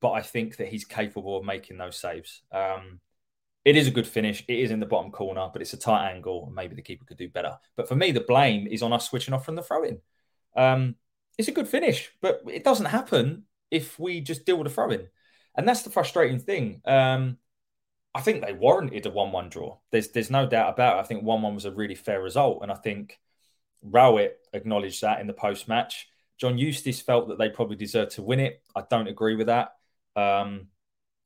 But 0.00 0.12
I 0.12 0.22
think 0.22 0.56
that 0.56 0.68
he's 0.68 0.84
capable 0.84 1.36
of 1.36 1.44
making 1.44 1.78
those 1.78 1.96
saves. 1.96 2.42
Um, 2.52 3.00
it 3.64 3.76
is 3.76 3.88
a 3.88 3.90
good 3.90 4.06
finish. 4.06 4.44
It 4.48 4.58
is 4.60 4.70
in 4.70 4.80
the 4.80 4.86
bottom 4.86 5.10
corner, 5.10 5.48
but 5.52 5.60
it's 5.60 5.72
a 5.72 5.78
tight 5.78 6.10
angle. 6.10 6.50
Maybe 6.54 6.74
the 6.74 6.82
keeper 6.82 7.04
could 7.04 7.18
do 7.18 7.28
better. 7.28 7.58
But 7.76 7.88
for 7.88 7.96
me, 7.96 8.12
the 8.12 8.20
blame 8.20 8.66
is 8.66 8.82
on 8.82 8.92
us 8.92 9.08
switching 9.08 9.34
off 9.34 9.44
from 9.44 9.56
the 9.56 9.62
throw 9.62 9.82
in. 9.82 9.98
Um, 10.56 10.94
it's 11.36 11.48
a 11.48 11.52
good 11.52 11.68
finish, 11.68 12.10
but 12.20 12.42
it 12.50 12.64
doesn't 12.64 12.86
happen 12.86 13.44
if 13.70 13.98
we 13.98 14.20
just 14.20 14.46
deal 14.46 14.56
with 14.56 14.68
the 14.68 14.74
throw 14.74 14.90
in. 14.90 15.08
And 15.56 15.68
that's 15.68 15.82
the 15.82 15.90
frustrating 15.90 16.38
thing. 16.38 16.80
Um, 16.84 17.38
I 18.14 18.20
think 18.20 18.44
they 18.44 18.52
warranted 18.52 19.06
a 19.06 19.10
1 19.10 19.32
1 19.32 19.48
draw. 19.48 19.78
There's 19.90 20.08
there's 20.08 20.30
no 20.30 20.46
doubt 20.46 20.72
about 20.72 20.96
it. 20.96 21.00
I 21.00 21.04
think 21.04 21.22
1 21.22 21.42
1 21.42 21.54
was 21.54 21.64
a 21.64 21.72
really 21.72 21.94
fair 21.94 22.22
result. 22.22 22.62
And 22.62 22.72
I 22.72 22.74
think 22.74 23.18
Rowett 23.82 24.38
acknowledged 24.52 25.02
that 25.02 25.20
in 25.20 25.26
the 25.26 25.32
post 25.32 25.68
match. 25.68 26.08
John 26.38 26.58
Eustace 26.58 27.00
felt 27.00 27.28
that 27.28 27.38
they 27.38 27.48
probably 27.48 27.76
deserved 27.76 28.12
to 28.12 28.22
win 28.22 28.40
it. 28.40 28.62
I 28.74 28.84
don't 28.88 29.08
agree 29.08 29.36
with 29.36 29.48
that. 29.48 29.74
Um, 30.16 30.68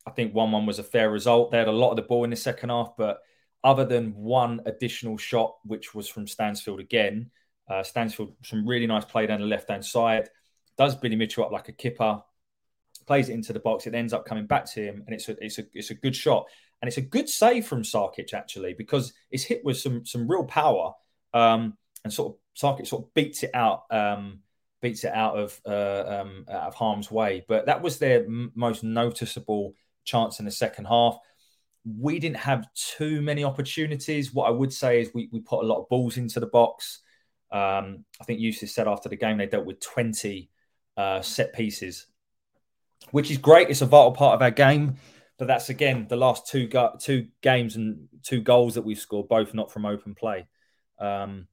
I 0.07 0.11
think 0.11 0.35
1 0.35 0.53
1 0.53 0.67
was 0.67 0.79
a 0.79 0.85
fair 0.85 1.11
result. 1.11 1.51
They 1.51 1.59
had 1.59 1.69
a 1.69 1.73
lot 1.73 1.91
of 1.91 1.97
the 1.97 2.03
ball 2.03 2.25
in 2.25 2.31
the 2.31 2.37
second 2.37 2.71
half, 2.71 2.93
but 2.97 3.21
other 3.65 3.85
than 3.85 4.15
one 4.15 4.61
additional 4.67 5.17
shot, 5.17 5.57
which 5.65 5.95
was 5.95 6.09
from 6.09 6.27
Stansfield 6.27 6.81
again, 6.81 7.31
uh, 7.69 7.83
Stansfield, 7.83 8.35
some 8.43 8.67
really 8.67 8.87
nice 8.87 9.05
play 9.05 9.27
down 9.27 9.41
the 9.41 9.47
left 9.47 9.71
hand 9.71 9.85
side. 9.85 10.29
Does 10.77 10.97
Billy 10.97 11.17
Mitchell 11.17 11.45
up 11.45 11.53
like 11.53 11.69
a 11.69 11.73
kipper, 11.73 12.23
plays 13.07 13.29
it 13.29 13.35
into 13.35 13.53
the 13.53 13.61
box. 13.61 13.87
It 13.87 13.95
ends 13.95 14.13
up 14.13 14.25
coming 14.25 14.47
back 14.47 14.65
to 14.73 14.83
him, 14.83 15.03
and 15.07 15.15
it's 15.15 15.29
a 15.29 15.37
it's 15.45 15.59
a 15.59 15.65
it's 15.75 15.91
a 15.91 15.95
good 15.95 16.17
shot, 16.17 16.47
and 16.81 16.89
it's 16.89 16.97
a 16.97 17.03
good 17.03 17.29
save 17.29 17.67
from 17.67 17.83
Sarkic 17.83 18.35
actually 18.35 18.75
because 18.75 19.13
it's 19.31 19.45
hit 19.45 19.65
with 19.65 19.77
some 19.79 20.05
some 20.05 20.29
real 20.29 20.45
power, 20.45 20.93
um, 21.35 21.77
and 22.05 22.13
sort 22.13 22.35
of 22.35 22.39
Sarkic 22.57 22.87
sort 22.87 23.05
of 23.05 23.15
beats 23.15 23.43
it 23.43 23.51
out 23.55 23.85
um, 23.91 24.41
beats 24.83 25.05
it 25.05 25.13
out 25.15 25.39
of 25.39 25.59
uh, 25.65 26.21
um, 26.21 26.45
out 26.51 26.65
of 26.65 26.75
harm's 26.75 27.11
way. 27.11 27.45
But 27.49 27.67
that 27.67 27.81
was 27.81 27.99
their 27.99 28.25
m- 28.25 28.53
most 28.55 28.85
noticeable 28.85 29.75
chance 30.05 30.41
in 30.41 30.45
the 30.45 30.51
second 30.51 30.87
half. 30.87 31.17
We 31.85 32.19
didn't 32.19 32.37
have 32.37 32.67
too 32.75 33.23
many 33.23 33.45
opportunities. 33.45 34.35
What 34.35 34.49
I 34.49 34.51
would 34.51 34.73
say 34.73 35.01
is 35.01 35.15
we, 35.15 35.29
we 35.33 35.41
put 35.41 35.65
a 35.65 35.67
lot 35.67 35.81
of 35.81 35.89
balls 35.89 36.17
into 36.17 36.41
the 36.41 36.47
box. 36.47 37.01
Um, 37.51 38.05
I 38.21 38.25
think 38.25 38.41
Eustace 38.41 38.75
said 38.75 38.89
after 38.89 39.09
the 39.09 39.17
game 39.17 39.39
they 39.39 39.47
dealt 39.47 39.67
with 39.67 39.81
20 39.81 40.51
uh, 40.97 41.23
set 41.23 41.53
pieces, 41.55 42.07
which 43.11 43.31
is 43.31 43.39
great. 43.39 43.71
It's 43.71 43.83
a 43.83 43.87
vital 43.87 44.13
part 44.13 44.35
of 44.35 44.43
our 44.43 44.51
game. 44.51 44.97
But 45.39 45.49
that's 45.49 45.71
again 45.71 46.07
the 46.09 46.17
last 46.17 46.47
two 46.47 46.67
go- 46.69 46.97
two 47.01 47.29
games 47.41 47.77
and 47.77 48.09
two 48.23 48.41
goals 48.41 48.75
that 48.75 48.83
we've 48.83 48.99
scored, 48.99 49.29
both 49.29 49.55
not 49.55 49.73
from 49.73 49.87
open 49.87 50.15
play. 50.15 50.47
Um, 51.01 51.49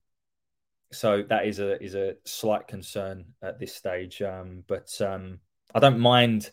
so 0.91 1.23
that 1.29 1.45
is 1.45 1.59
a 1.59 1.81
is 1.81 1.95
a 1.95 2.15
slight 2.25 2.67
concern 2.67 3.25
at 3.41 3.59
this 3.59 3.75
stage. 3.75 4.21
Um, 4.21 4.63
but 4.67 4.99
um, 5.01 5.39
I 5.73 5.79
don't 5.79 5.99
mind 5.99 6.49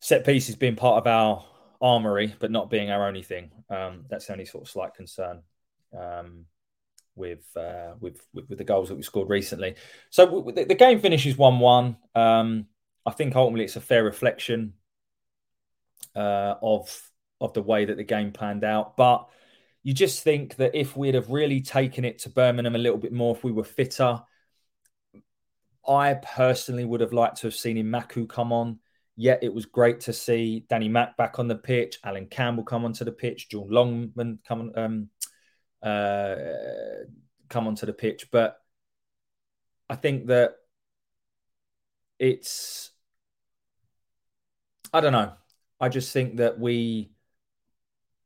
set 0.00 0.24
pieces 0.24 0.56
being 0.56 0.76
part 0.76 0.98
of 0.98 1.06
our 1.06 1.44
armory, 1.80 2.34
but 2.38 2.50
not 2.50 2.70
being 2.70 2.90
our 2.90 3.06
only 3.06 3.22
thing. 3.22 3.50
Um, 3.70 4.04
that's 4.08 4.26
the 4.26 4.32
only 4.32 4.44
sort 4.44 4.64
of 4.64 4.70
slight 4.70 4.94
concern 4.94 5.42
um, 5.98 6.44
with, 7.14 7.44
uh, 7.56 7.94
with, 8.00 8.20
with 8.32 8.48
with 8.48 8.58
the 8.58 8.64
goals 8.64 8.88
that 8.88 8.96
we 8.96 9.02
scored 9.02 9.28
recently. 9.28 9.76
So 10.10 10.50
the, 10.54 10.64
the 10.64 10.74
game 10.74 11.00
finishes 11.00 11.36
one 11.36 11.58
one. 11.60 11.96
Um, 12.14 12.66
I 13.06 13.12
think 13.12 13.34
ultimately 13.34 13.64
it's 13.64 13.76
a 13.76 13.80
fair 13.80 14.04
reflection 14.04 14.74
uh, 16.14 16.54
of 16.62 17.10
of 17.40 17.52
the 17.54 17.62
way 17.62 17.84
that 17.84 17.96
the 17.96 18.04
game 18.04 18.32
planned 18.32 18.64
out, 18.64 18.96
but 18.96 19.28
you 19.82 19.94
just 19.94 20.22
think 20.22 20.56
that 20.56 20.74
if 20.74 20.96
we'd 20.96 21.14
have 21.14 21.30
really 21.30 21.60
taken 21.60 22.04
it 22.04 22.18
to 22.20 22.30
Birmingham 22.30 22.74
a 22.74 22.78
little 22.78 22.98
bit 22.98 23.12
more, 23.12 23.34
if 23.34 23.44
we 23.44 23.52
were 23.52 23.64
fitter, 23.64 24.20
I 25.86 26.14
personally 26.14 26.84
would 26.84 27.00
have 27.00 27.12
liked 27.12 27.38
to 27.38 27.46
have 27.46 27.54
seen 27.54 27.76
Emakhu 27.76 28.28
come 28.28 28.52
on. 28.52 28.80
Yet 29.16 29.42
it 29.42 29.52
was 29.52 29.66
great 29.66 30.00
to 30.00 30.12
see 30.12 30.64
Danny 30.68 30.88
Mack 30.88 31.16
back 31.16 31.40
on 31.40 31.48
the 31.48 31.56
pitch, 31.56 31.98
Allan 32.04 32.26
Campbell 32.26 32.62
come 32.62 32.84
onto 32.84 33.04
the 33.04 33.10
pitch, 33.10 33.48
John 33.48 33.68
Longman 33.68 34.38
come 34.46 34.60
on, 34.60 34.78
um, 34.78 35.08
uh, 35.82 36.36
come 37.48 37.66
onto 37.66 37.84
the 37.84 37.92
pitch. 37.92 38.30
But 38.30 38.58
I 39.90 39.96
think 39.96 40.26
that 40.26 40.54
it's, 42.20 42.92
I 44.92 45.00
don't 45.00 45.12
know. 45.12 45.32
I 45.80 45.88
just 45.88 46.12
think 46.12 46.36
that 46.36 46.60
we 46.60 47.10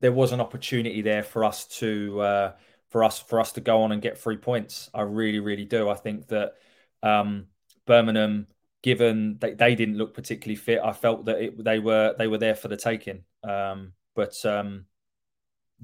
there 0.03 0.13
was 0.13 0.33
an 0.33 0.41
opportunity 0.41 1.01
there 1.01 1.23
for 1.23 1.45
us 1.45 1.67
to 1.79 2.21
uh, 2.21 2.53
for 2.91 3.05
us 3.05 3.21
for 3.21 3.41
us 3.41 3.53
to 3.53 3.61
go 3.61 3.83
on 3.83 3.93
and 3.93 4.03
get 4.03 4.19
three 4.19 4.37
points. 4.37 4.91
I 4.93 5.03
really, 5.03 5.39
really 5.39 5.65
do. 5.65 5.89
I 5.89 5.95
think 5.95 6.27
that 6.29 6.55
um, 7.03 7.47
Birmingham, 7.87 8.49
given 8.83 9.39
they, 9.41 9.55
they 9.55 9.75
didn't 9.75 9.97
look 9.97 10.13
particularly 10.13 10.57
fit, 10.57 10.81
I 10.85 10.93
felt 10.93 11.25
that 11.27 11.41
it, 11.41 11.65
they 11.65 11.79
were 11.79 12.15
they 12.19 12.27
were 12.27 12.39
there 12.39 12.57
for 12.57 12.69
the 12.69 12.77
taking. 12.77 13.23
Um, 13.45 13.93
but 14.15 14.45
um, 14.45 14.87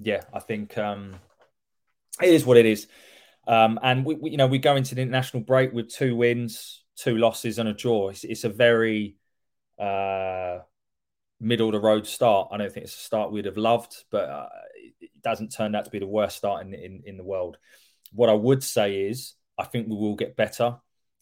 yeah, 0.01 0.23
I 0.35 0.41
think 0.41 0.77
um, 0.77 1.15
it 2.21 2.35
is 2.35 2.45
what 2.45 2.57
it 2.57 2.67
is. 2.67 2.89
Um, 3.47 3.79
and 3.83 4.05
we, 4.05 4.15
we, 4.17 4.31
you 4.33 4.37
know, 4.37 4.49
we 4.49 4.59
go 4.59 4.77
into 4.77 4.95
the 4.95 5.01
international 5.01 5.45
break 5.45 5.73
with 5.73 5.89
two 5.89 6.15
wins, 6.17 6.83
two 6.97 7.17
losses, 7.17 7.59
and 7.59 7.69
a 7.69 7.73
draw. 7.73 8.11
It's, 8.11 8.25
it's 8.25 8.45
a 8.45 8.51
very 8.51 9.17
uh, 9.79 10.59
middle 11.41 11.69
of 11.69 11.73
the 11.73 11.81
road 11.81 12.07
start. 12.07 12.49
I 12.51 12.57
don't 12.57 12.73
think 12.73 12.85
it's 12.85 12.95
a 12.95 12.99
start 12.99 13.33
we'd 13.33 13.45
have 13.45 13.57
loved, 13.57 14.05
but 14.11 14.29
uh, 14.29 14.49
it 15.01 15.11
doesn't 15.23 15.53
turn 15.53 15.75
out 15.75 15.85
to 15.85 15.91
be 15.91 15.99
the 15.99 16.07
worst 16.07 16.37
start 16.37 16.67
in, 16.67 16.75
in, 16.75 17.03
in 17.05 17.17
the 17.17 17.25
world. 17.25 17.59
What 18.13 18.29
I 18.29 18.35
would 18.35 18.63
say 18.63 19.03
is, 19.03 19.35
I 19.57 19.65
think 19.65 19.89
we 19.89 19.97
will 19.97 20.17
get 20.17 20.37
better 20.37 20.77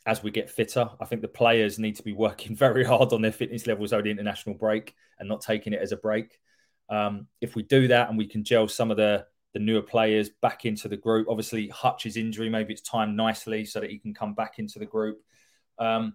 as 0.04 0.22
we 0.22 0.30
get 0.30 0.50
fitter. 0.50 0.88
I 1.00 1.04
think 1.04 1.22
the 1.22 1.28
players 1.28 1.78
need 1.78 1.96
to 1.96 2.02
be 2.02 2.12
working 2.12 2.54
very 2.56 2.84
hard 2.84 3.12
on 3.12 3.22
their 3.22 3.32
fitness 3.32 3.66
levels 3.66 3.92
over 3.92 4.02
the 4.02 4.10
international 4.10 4.54
break 4.54 4.94
and 5.18 5.28
not 5.28 5.40
taking 5.40 5.72
it 5.72 5.82
as 5.82 5.92
a 5.92 5.96
break. 5.96 6.38
Um, 6.88 7.26
if 7.40 7.56
we 7.56 7.62
do 7.64 7.88
that 7.88 8.08
and 8.08 8.16
we 8.16 8.26
can 8.26 8.44
gel 8.44 8.68
some 8.68 8.90
of 8.90 8.96
the 8.96 9.26
the 9.52 9.60
newer 9.60 9.80
players 9.80 10.28
back 10.42 10.66
into 10.66 10.86
the 10.86 10.98
group, 10.98 11.28
obviously 11.30 11.68
Hutch's 11.68 12.18
injury, 12.18 12.50
maybe 12.50 12.74
it's 12.74 12.82
timed 12.82 13.16
nicely 13.16 13.64
so 13.64 13.80
that 13.80 13.88
he 13.88 13.98
can 13.98 14.12
come 14.12 14.34
back 14.34 14.58
into 14.58 14.78
the 14.78 14.84
group. 14.84 15.22
Um, 15.78 16.14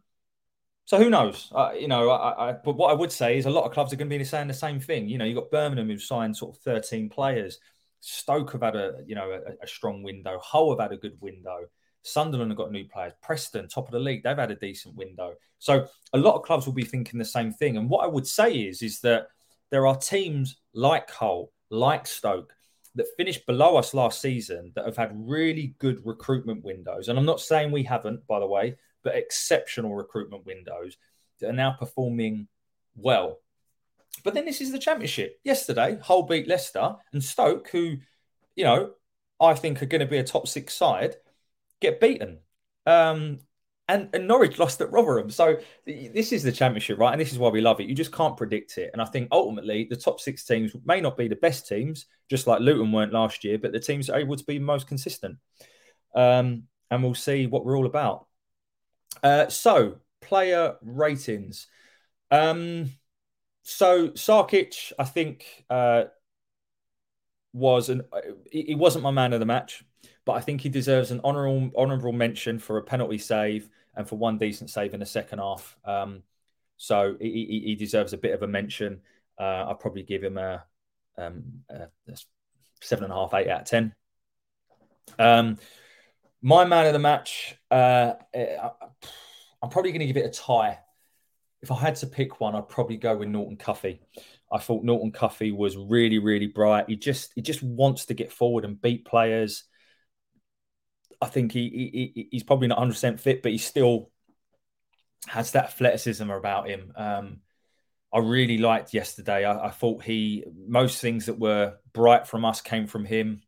so 0.92 0.98
who 0.98 1.10
knows? 1.10 1.50
Uh, 1.56 1.72
you 1.72 1.88
know, 1.88 2.10
I, 2.10 2.50
I, 2.50 2.52
but 2.52 2.76
what 2.76 2.92
I 2.92 2.94
would 2.94 3.14
say 3.14 3.38
is 3.38 3.46
a 3.46 3.50
lot 3.50 3.64
of 3.64 3.72
clubs 3.72 3.94
are 3.94 3.96
going 3.96 4.10
to 4.10 4.18
be 4.18 4.26
saying 4.26 4.50
the 4.50 4.54
same 4.54 4.78
thing. 4.78 5.08
You 5.08 5.18
know, 5.18 5.24
you've 5.24 5.38
got 5.38 5.50
Birmingham 5.50 5.88
who've 5.88 6.02
signed 6.02 6.36
sort 6.36 6.54
of 6.54 6.62
13 6.64 7.08
players. 7.08 7.60
Stoke 8.02 8.52
have 8.52 8.62
had 8.62 8.76
a 8.76 8.98
you 9.06 9.16
know 9.16 9.32
a, 9.32 9.64
a, 9.64 9.68
strong 9.68 10.04
window. 10.04 10.38
Hull 10.44 10.70
have 10.72 10.82
had 10.82 10.92
a 10.92 11.02
good 11.02 11.16
window. 11.22 11.60
Sunderland 12.02 12.52
have 12.52 12.58
got 12.58 12.74
new 12.74 12.84
players. 12.84 13.14
Preston, 13.24 13.70
top 13.70 13.88
of 13.88 13.94
the 13.94 14.00
league, 14.00 14.22
they've 14.22 14.36
had 14.36 14.52
a 14.52 14.56
decent 14.56 14.94
window. 14.98 15.36
So 15.60 15.88
a 16.12 16.18
lot 16.18 16.36
of 16.36 16.44
clubs 16.44 16.66
will 16.66 16.74
be 16.74 16.84
thinking 16.84 17.20
the 17.20 17.24
same 17.24 17.54
thing. 17.54 17.78
And 17.78 17.90
what 17.90 18.04
I 18.04 18.08
would 18.08 18.28
say 18.28 18.54
is 18.54 18.82
is 18.82 19.00
that 19.00 19.28
there 19.70 19.88
are 19.88 19.96
teams 19.96 20.58
like 20.74 21.10
Hull, 21.10 21.54
like 21.70 22.06
Stoke, 22.06 22.52
that 22.96 23.08
finished 23.16 23.46
below 23.46 23.78
us 23.78 23.94
last 23.94 24.20
season 24.20 24.74
that 24.76 24.84
have 24.84 24.98
had 24.98 25.14
really 25.16 25.74
good 25.80 26.06
recruitment 26.06 26.66
windows. 26.66 27.08
And 27.08 27.18
I'm 27.18 27.24
not 27.24 27.40
saying 27.40 27.72
we 27.72 27.84
haven't, 27.84 28.28
by 28.28 28.42
the 28.42 28.46
way 28.46 28.76
but 29.04 29.16
exceptional 29.16 29.96
recruitment 29.96 30.46
windows 30.46 30.98
that 31.40 31.50
are 31.50 31.54
now 31.54 31.72
performing 31.72 32.48
well. 32.96 33.40
But 34.24 34.34
then 34.34 34.46
this 34.46 34.62
is 34.62 34.72
the 34.72 34.80
championship. 34.80 35.40
Yesterday, 35.44 35.98
Hull 36.02 36.24
beat 36.24 36.48
Leicester 36.48 36.96
and 37.14 37.24
Stoke, 37.24 37.70
who, 37.70 37.98
you 38.56 38.64
know, 38.64 38.92
I 39.40 39.54
think 39.56 39.82
are 39.82 39.88
going 39.88 40.02
to 40.02 40.06
be 40.06 40.20
a 40.20 40.24
top 40.24 40.48
six 40.48 40.74
side, 40.74 41.16
get 41.80 42.00
beaten. 42.00 42.40
Um, 42.86 43.40
and, 43.88 44.10
and 44.14 44.28
Norwich 44.28 44.60
lost 44.60 44.80
at 44.80 44.92
Rotherham. 44.92 45.30
So 45.30 45.58
this 45.86 46.32
is 46.32 46.44
the 46.44 46.52
championship, 46.52 46.98
right? 46.98 47.12
And 47.12 47.20
this 47.20 47.34
is 47.34 47.40
why 47.40 47.50
we 47.50 47.60
love 47.60 47.82
it. 47.82 47.88
You 47.88 47.96
just 47.96 48.14
can't 48.14 48.38
predict 48.38 48.78
it. 48.78 48.92
And 48.94 49.02
I 49.02 49.06
think 49.06 49.28
ultimately 49.32 49.88
the 49.90 49.98
top 49.98 50.22
six 50.22 50.46
teams 50.46 50.74
may 50.86 51.02
not 51.02 51.18
be 51.18 51.28
the 51.28 51.36
best 51.36 51.68
teams, 51.68 52.06
just 52.30 52.48
like 52.48 52.62
Luton 52.62 52.92
weren't 52.92 53.12
last 53.12 53.44
year, 53.44 53.58
but 53.58 53.74
the 53.74 53.80
teams 53.80 54.10
are 54.10 54.20
able 54.20 54.38
to 54.38 54.46
be 54.46 54.60
most 54.60 54.88
consistent. 54.88 55.38
Um, 56.16 56.64
and 56.90 57.04
we'll 57.04 57.16
see 57.16 57.48
what 57.48 57.66
we're 57.66 57.78
all 57.78 57.86
about. 57.86 58.28
Uh, 59.24 59.47
so, 59.50 59.97
player 60.21 60.76
ratings. 60.82 61.67
Um, 62.30 62.91
so 63.63 64.10
Sarkic, 64.10 64.91
I 64.97 65.04
think, 65.04 65.65
uh, 65.69 66.06
was 67.54 67.89
an 67.89 68.04
he 68.52 68.76
wasn't 68.76 69.04
my 69.04 69.12
man 69.12 69.34
of 69.34 69.39
the 69.39 69.45
match, 69.45 69.84
but 70.26 70.34
I 70.34 70.41
think 70.41 70.62
he 70.62 70.69
deserves 70.69 71.12
an 71.12 71.21
honorable 71.24 71.71
honorable 71.76 72.13
mention 72.13 72.60
for 72.60 72.78
a 72.78 72.84
penalty 72.84 73.17
save 73.17 73.69
and 73.95 74.08
for 74.08 74.17
one 74.17 74.38
decent 74.38 74.69
save 74.69 74.93
in 74.93 75.00
the 75.02 75.06
second 75.06 75.39
half. 75.39 75.78
Um, 75.84 76.24
so 76.78 77.15
he, 77.19 77.63
he, 77.65 77.76
deserves 77.76 78.13
a 78.13 78.17
bit 78.17 78.34
of 78.34 78.41
a 78.41 78.47
mention. 78.47 79.02
Uh, 79.39 79.65
I'll 79.67 79.76
probably 79.76 80.02
give 80.02 80.24
him 80.24 80.38
a, 80.38 80.63
um, 81.17 81.43
a, 81.69 81.88
seven 82.82 83.04
and 83.04 83.13
a 83.13 83.15
half, 83.15 83.34
eight 83.36 83.50
out 83.50 83.62
of 83.62 83.67
ten. 83.67 83.93
Um, 85.19 85.58
my 86.41 86.65
man 86.65 86.88
of 86.88 86.93
the 86.93 87.00
match, 87.00 87.56
uh, 87.69 88.13
eh, 88.34 88.58
I'm 89.62 89.69
probably 89.69 89.91
going 89.91 90.02
to 90.02 90.08
give 90.08 90.17
it 90.17 90.26
a 90.26 90.39
tie. 90.39 90.80
If 91.62 91.71
I 91.71 91.76
had 91.76 91.95
to 91.97 92.08
pick 92.08 92.39
one, 92.39 92.56
I'd 92.56 92.69
probably 92.69 92.97
go 92.97 93.15
with 93.15 93.28
Norton 93.28 93.58
Cuffy. 93.58 94.02
I 94.52 94.58
thought 94.58 94.84
Norton 94.84 95.12
Cuffy 95.12 95.52
was 95.52 95.78
really, 95.78 96.17
really 96.17 96.47
bright. 96.47 96.86
He 96.88 96.95
just 96.95 97.32
he 97.36 97.41
just 97.41 97.62
wants 97.62 98.06
to 98.06 98.15
get 98.15 98.32
forward 98.32 98.65
and 98.65 98.82
beat 98.82 99.06
players. 99.06 99.65
I 101.21 101.28
think 101.28 101.52
he, 101.52 102.12
he 102.15 102.28
he's 102.32 102.43
probably 102.43 102.67
not 102.67 102.80
100 102.80 102.93
percent 102.93 103.19
fit, 103.19 103.43
but 103.43 103.52
he 103.52 103.60
still 103.60 104.10
has 105.28 105.52
that 105.52 105.65
athleticism 105.65 106.30
about 106.32 106.67
him. 106.67 106.93
Um, 106.95 107.41
I 108.12 108.19
really 108.19 108.58
liked 108.58 108.93
yesterday. 108.93 109.45
I, 109.45 109.67
I, 109.67 109.69
thought 109.69 110.04
he 110.04 110.43
most 110.67 111.00
things 111.00 111.28
that 111.28 111.39
were 111.39 111.76
bright 111.93 112.28
from 112.28 112.43
us 112.43 112.60
came 112.60 112.88
from 112.88 113.06
him 113.06 113.41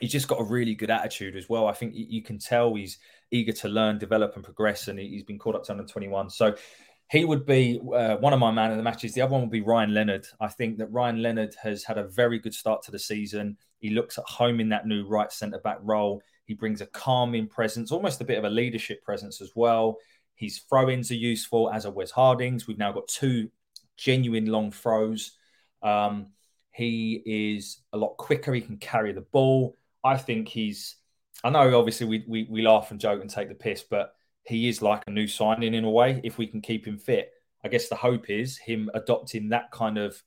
he's 0.00 0.12
just 0.12 0.28
got 0.28 0.40
a 0.40 0.44
really 0.44 0.74
good 0.74 0.90
attitude 0.90 1.36
as 1.36 1.48
well. 1.48 1.66
I 1.66 1.72
think 1.72 1.92
you 1.94 2.22
can 2.22 2.38
tell 2.38 2.74
he's 2.74 2.98
eager 3.30 3.52
to 3.52 3.68
learn, 3.68 3.98
develop, 3.98 4.34
and 4.34 4.44
progress, 4.44 4.88
and 4.88 4.98
he's 4.98 5.22
been 5.22 5.38
called 5.38 5.56
up 5.56 5.64
to 5.64 5.72
under 5.72 5.84
21. 5.84 6.30
So 6.30 6.54
he 7.10 7.24
would 7.24 7.46
be 7.46 7.80
uh, 7.94 8.16
one 8.16 8.32
of 8.32 8.40
my 8.40 8.50
man 8.50 8.72
of 8.72 8.76
the 8.76 8.82
matches. 8.82 9.14
The 9.14 9.22
other 9.22 9.32
one 9.32 9.42
would 9.42 9.50
be 9.50 9.60
Ryan 9.60 9.94
Leonard. 9.94 10.26
I 10.40 10.48
think 10.48 10.78
that 10.78 10.92
Ryan 10.92 11.22
Leonard 11.22 11.54
has 11.62 11.84
had 11.84 11.98
a 11.98 12.08
very 12.08 12.38
good 12.38 12.54
start 12.54 12.82
to 12.82 12.90
the 12.90 12.98
season. 12.98 13.56
He 13.78 13.90
looks 13.90 14.18
at 14.18 14.24
home 14.24 14.60
in 14.60 14.68
that 14.70 14.86
new 14.86 15.06
right 15.06 15.30
centre 15.32 15.60
back 15.60 15.78
role. 15.82 16.20
He 16.46 16.54
brings 16.54 16.80
a 16.80 16.86
calming 16.86 17.48
presence, 17.48 17.92
almost 17.92 18.20
a 18.20 18.24
bit 18.24 18.38
of 18.38 18.44
a 18.44 18.50
leadership 18.50 19.02
presence 19.02 19.40
as 19.40 19.52
well. 19.54 19.98
His 20.34 20.58
throw 20.58 20.90
ins 20.90 21.10
are 21.10 21.14
useful, 21.14 21.70
as 21.70 21.86
are 21.86 21.92
Wes 21.92 22.10
Harding's. 22.10 22.66
We've 22.66 22.78
now 22.78 22.92
got 22.92 23.08
two 23.08 23.50
genuine 23.96 24.46
long 24.46 24.70
throws. 24.70 25.32
Um, 25.82 26.28
he 26.70 27.22
is 27.24 27.78
a 27.92 27.96
lot 27.96 28.16
quicker. 28.18 28.52
He 28.52 28.60
can 28.60 28.76
carry 28.76 29.12
the 29.12 29.22
ball. 29.22 29.74
I 30.06 30.16
think 30.16 30.48
he's. 30.48 30.96
I 31.44 31.50
know, 31.50 31.78
obviously, 31.78 32.06
we, 32.06 32.24
we 32.26 32.46
we 32.50 32.62
laugh 32.62 32.90
and 32.90 33.00
joke 33.00 33.20
and 33.20 33.30
take 33.30 33.48
the 33.48 33.54
piss, 33.54 33.82
but 33.82 34.14
he 34.44 34.68
is 34.68 34.80
like 34.80 35.02
a 35.06 35.10
new 35.10 35.26
signing 35.26 35.74
in 35.74 35.84
a 35.84 35.90
way. 35.90 36.20
If 36.24 36.38
we 36.38 36.46
can 36.46 36.60
keep 36.60 36.86
him 36.86 36.98
fit, 36.98 37.32
I 37.64 37.68
guess 37.68 37.88
the 37.88 37.96
hope 37.96 38.30
is 38.30 38.56
him 38.56 38.90
adopting 38.94 39.50
that 39.50 39.70
kind 39.70 39.98
of 39.98 40.22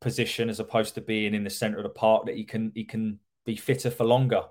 position 0.00 0.48
as 0.48 0.60
opposed 0.60 0.94
to 0.94 1.00
being 1.00 1.34
in 1.34 1.44
the 1.44 1.50
centre 1.50 1.78
of 1.78 1.84
the 1.84 1.88
park 1.88 2.26
that 2.26 2.36
he 2.36 2.44
can 2.44 2.72
he 2.74 2.84
can 2.84 3.20
be 3.46 3.56
fitter 3.56 3.90
for 3.90 4.04
longer. 4.04 4.42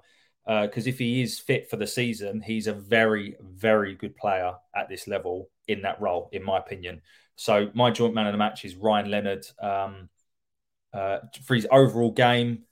Because 0.46 0.88
uh, 0.88 0.90
if 0.90 0.98
he 0.98 1.22
is 1.22 1.40
fit 1.40 1.70
for 1.70 1.76
the 1.76 1.86
season, 1.86 2.40
he's 2.40 2.68
a 2.68 2.74
very, 2.74 3.36
very 3.42 3.96
good 3.96 4.16
player 4.16 4.54
at 4.74 4.88
this 4.88 5.06
level 5.06 5.50
in 5.68 5.82
that 5.82 6.00
role, 6.00 6.30
in 6.32 6.42
my 6.42 6.58
opinion. 6.58 7.02
So 7.36 7.70
my 7.74 7.92
joint 7.92 8.14
man 8.14 8.28
of 8.28 8.32
the 8.32 8.38
match 8.38 8.64
is 8.64 8.76
Ryan 8.76 9.12
Leonard 9.12 9.46
um, 9.62 10.08
uh, 10.94 11.20
for 11.44 11.56
his 11.56 11.68
overall 11.70 12.12
game. 12.12 12.64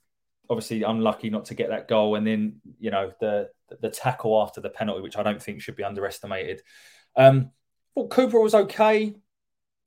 Obviously, 0.48 0.82
unlucky 0.82 1.30
not 1.30 1.46
to 1.46 1.54
get 1.54 1.70
that 1.70 1.88
goal, 1.88 2.14
and 2.14 2.26
then 2.26 2.60
you 2.78 2.90
know 2.90 3.12
the 3.20 3.50
the 3.80 3.90
tackle 3.90 4.40
after 4.42 4.60
the 4.60 4.70
penalty, 4.70 5.02
which 5.02 5.16
I 5.16 5.22
don't 5.22 5.42
think 5.42 5.60
should 5.60 5.76
be 5.76 5.84
underestimated. 5.84 6.62
Um, 7.16 7.50
well, 7.94 8.08
Cooper 8.08 8.38
was 8.38 8.54
okay. 8.54 9.14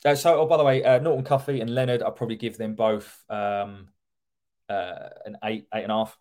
Uh, 0.04 0.16
so, 0.16 0.40
oh, 0.40 0.46
by 0.46 0.58
the 0.58 0.64
way, 0.64 0.84
uh, 0.84 1.00
Norton 1.00 1.26
Cuffy 1.26 1.60
and 1.62 1.70
Leonard, 1.70 2.02
I'll 2.02 2.12
probably 2.12 2.38
give 2.38 2.58
them 2.58 2.74
both 2.74 3.24
um, 3.30 3.90
uh, 4.70 5.10
an 5.26 5.38
eight, 5.44 5.68
eight 5.74 5.84
and 5.84 5.92
a 5.92 5.96
half. 5.96 6.18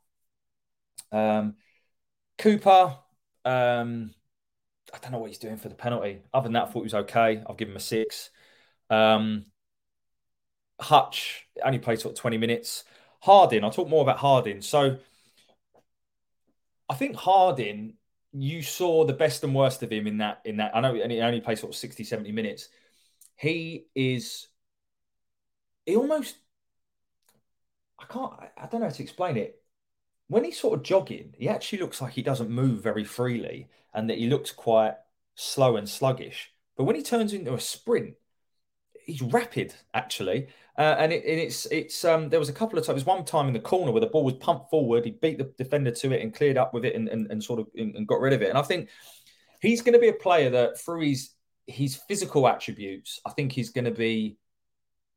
Um, 1.12 1.54
Cooper, 2.38 2.96
um, 3.44 4.14
I 4.92 4.98
don't 4.98 5.12
know 5.12 5.18
what 5.18 5.30
he's 5.30 5.38
doing 5.38 5.56
for 5.56 5.68
the 5.68 5.74
penalty. 5.74 6.22
Other 6.34 6.44
than 6.44 6.54
that, 6.54 6.64
I 6.64 6.66
thought 6.66 6.80
he 6.80 6.84
was 6.84 6.94
okay. 6.94 7.42
I'll 7.46 7.54
give 7.54 7.68
him 7.68 7.76
a 7.76 7.80
six. 7.80 8.30
Um, 8.90 9.46
Hutch 10.80 11.46
only 11.64 11.78
played 11.78 12.00
sort 12.00 12.14
of 12.14 12.20
20 12.20 12.38
minutes. 12.38 12.84
Harding, 13.20 13.64
I'll 13.64 13.70
talk 13.70 13.88
more 13.88 14.02
about 14.02 14.18
Harding. 14.18 14.62
So 14.62 14.98
I 16.88 16.94
think 16.94 17.16
Harding, 17.16 17.94
you 18.32 18.62
saw 18.62 19.04
the 19.04 19.12
best 19.12 19.44
and 19.44 19.54
worst 19.54 19.82
of 19.82 19.92
him 19.92 20.06
in 20.06 20.18
that. 20.18 20.40
In 20.44 20.58
that, 20.58 20.74
I 20.74 20.80
know 20.80 20.94
he 20.94 21.20
only 21.20 21.40
played 21.40 21.58
sort 21.58 21.72
of 21.72 21.76
60, 21.76 22.04
70 22.04 22.32
minutes. 22.32 22.68
He 23.36 23.86
is, 23.94 24.48
he 25.86 25.96
almost, 25.96 26.36
I 27.98 28.04
can't, 28.04 28.32
I 28.56 28.66
don't 28.66 28.80
know 28.80 28.86
how 28.88 28.92
to 28.92 29.02
explain 29.02 29.36
it. 29.36 29.60
When 30.28 30.44
he's 30.44 30.60
sort 30.60 30.78
of 30.78 30.84
jogging, 30.84 31.34
he 31.38 31.48
actually 31.48 31.78
looks 31.78 32.00
like 32.02 32.12
he 32.12 32.22
doesn't 32.22 32.50
move 32.50 32.82
very 32.82 33.04
freely 33.04 33.68
and 33.94 34.10
that 34.10 34.18
he 34.18 34.28
looks 34.28 34.50
quite 34.50 34.94
slow 35.34 35.76
and 35.76 35.88
sluggish. 35.88 36.52
But 36.76 36.84
when 36.84 36.96
he 36.96 37.02
turns 37.02 37.32
into 37.32 37.54
a 37.54 37.60
sprint, 37.60 38.14
he's 39.04 39.22
rapid 39.22 39.74
actually, 39.94 40.48
uh, 40.78 40.94
and, 40.98 41.12
it, 41.12 41.24
and, 41.24 41.40
it's 41.40 41.66
it's 41.66 42.04
um, 42.04 42.28
there 42.28 42.38
was 42.38 42.48
a 42.48 42.52
couple 42.52 42.78
of 42.78 42.86
times. 42.86 43.04
One 43.04 43.24
time 43.24 43.48
in 43.48 43.52
the 43.52 43.58
corner 43.58 43.90
where 43.90 44.00
the 44.00 44.06
ball 44.06 44.24
was 44.24 44.34
pumped 44.34 44.70
forward, 44.70 45.04
he 45.04 45.10
beat 45.10 45.36
the 45.36 45.52
defender 45.58 45.90
to 45.90 46.12
it 46.12 46.22
and 46.22 46.32
cleared 46.32 46.56
up 46.56 46.72
with 46.72 46.84
it 46.84 46.94
and, 46.94 47.08
and, 47.08 47.28
and 47.30 47.42
sort 47.42 47.58
of 47.58 47.66
and 47.74 48.06
got 48.06 48.20
rid 48.20 48.32
of 48.32 48.42
it. 48.42 48.48
And 48.48 48.56
I 48.56 48.62
think 48.62 48.88
he's 49.60 49.82
going 49.82 49.94
to 49.94 49.98
be 49.98 50.08
a 50.08 50.12
player 50.12 50.50
that 50.50 50.78
through 50.78 51.00
his 51.00 51.30
his 51.66 51.96
physical 51.96 52.46
attributes, 52.46 53.20
I 53.26 53.30
think 53.30 53.50
he's 53.50 53.70
going 53.70 53.86
to 53.86 53.90
be 53.90 54.38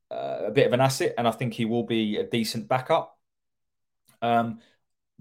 uh, 0.10 0.45
a 0.47 0.52
bit 0.52 0.65
of 0.65 0.74
an 0.74 0.82
asset, 0.82 1.13
and 1.17 1.28
I 1.28 1.32
think 1.32 1.54
he 1.54 1.65
will 1.65 1.84
be 1.86 2.17
a 2.17 2.28
decent 2.28 2.67
backup. 2.67 3.15
Um, 4.21 4.60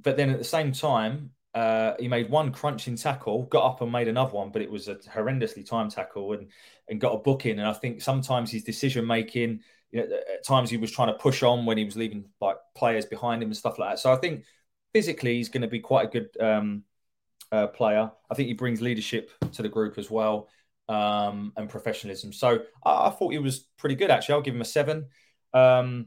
but 0.03 0.17
then 0.17 0.31
at 0.31 0.39
the 0.39 0.45
same 0.45 0.73
time, 0.73 1.33
uh, 1.55 1.95
he 1.99 2.09
made 2.09 2.31
one 2.31 2.53
crunching 2.53 2.97
tackle, 2.97 3.45
got 3.45 3.67
up 3.67 3.81
and 3.83 3.93
made 3.93 4.09
another 4.09 4.33
one, 4.33 4.51
but 4.51 4.63
it 4.63 4.71
was 4.71 4.89
a 4.89 4.97
horrendously 4.97 5.69
timed 5.69 5.91
tackle 5.91 6.33
and 6.33 6.49
and 6.89 7.01
got 7.01 7.13
a 7.13 7.19
booking. 7.19 7.59
And 7.59 7.69
I 7.69 7.73
think 7.73 8.01
sometimes 8.01 8.51
his 8.51 8.65
decision 8.65 9.07
making, 9.07 9.61
you 9.93 10.01
know, 10.01 10.17
at 10.33 10.45
times 10.47 10.71
he 10.71 10.77
was 10.77 10.91
trying 10.91 11.09
to 11.09 11.19
push 11.19 11.43
on 11.43 11.67
when 11.67 11.79
he 11.79 11.85
was 11.85 11.97
leaving 11.97 12.25
like 12.41 12.57
players 12.77 13.07
behind 13.07 13.43
him 13.43 13.49
and 13.49 13.57
stuff 13.57 13.79
like 13.79 13.91
that. 13.91 13.99
So 13.99 14.13
I 14.13 14.17
think 14.17 14.45
physically 14.93 15.37
he's 15.37 15.49
going 15.49 15.63
to 15.63 15.69
be 15.69 15.81
quite 15.81 16.07
a 16.07 16.11
good 16.11 16.29
um, 16.41 16.85
uh, 17.53 17.69
player. 17.69 18.11
I 18.31 18.35
think 18.35 18.49
he 18.49 18.55
brings 18.55 18.81
leadership 18.81 19.31
to 19.53 19.63
the 19.63 19.69
group 19.69 19.99
as 19.99 20.11
well 20.11 20.49
um, 20.89 21.53
and 21.57 21.69
professionalism. 21.69 22.33
So 22.33 22.61
I, 22.85 23.09
I, 23.09 23.11
thought 23.11 23.33
he 23.33 23.39
was 23.39 23.61
pretty 23.79 23.95
good 23.95 24.11
actually. 24.11 24.35
I'll 24.35 24.43
give 24.43 24.55
him 24.55 24.61
a 24.61 24.65
seven. 24.67 25.07
Um, 25.53 26.07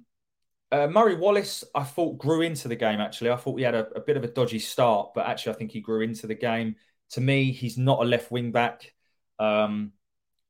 uh, 0.74 0.88
Murray 0.88 1.16
Wallace, 1.16 1.64
I 1.76 1.84
thought 1.84 2.18
grew 2.18 2.42
into 2.42 2.68
the 2.68 2.76
game. 2.76 3.00
Actually, 3.00 3.30
I 3.30 3.36
thought 3.36 3.58
he 3.58 3.64
had 3.64 3.76
a, 3.76 3.88
a, 3.92 4.00
bit 4.00 4.18
of 4.18 4.24
a 4.24 4.28
dodgy 4.28 4.58
start, 4.58 5.12
but 5.14 5.28
actually, 5.28 5.54
I 5.54 5.58
think 5.58 5.72
he 5.72 5.82
grew 5.82 6.02
into 6.02 6.26
the 6.26 6.36
game. 6.36 6.78
To 7.12 7.22
me, 7.22 7.52
he's 7.52 7.78
not 7.78 8.02
a 8.02 8.06
left 8.06 8.32
wing 8.32 8.52
back, 8.52 8.92
um, 9.38 9.92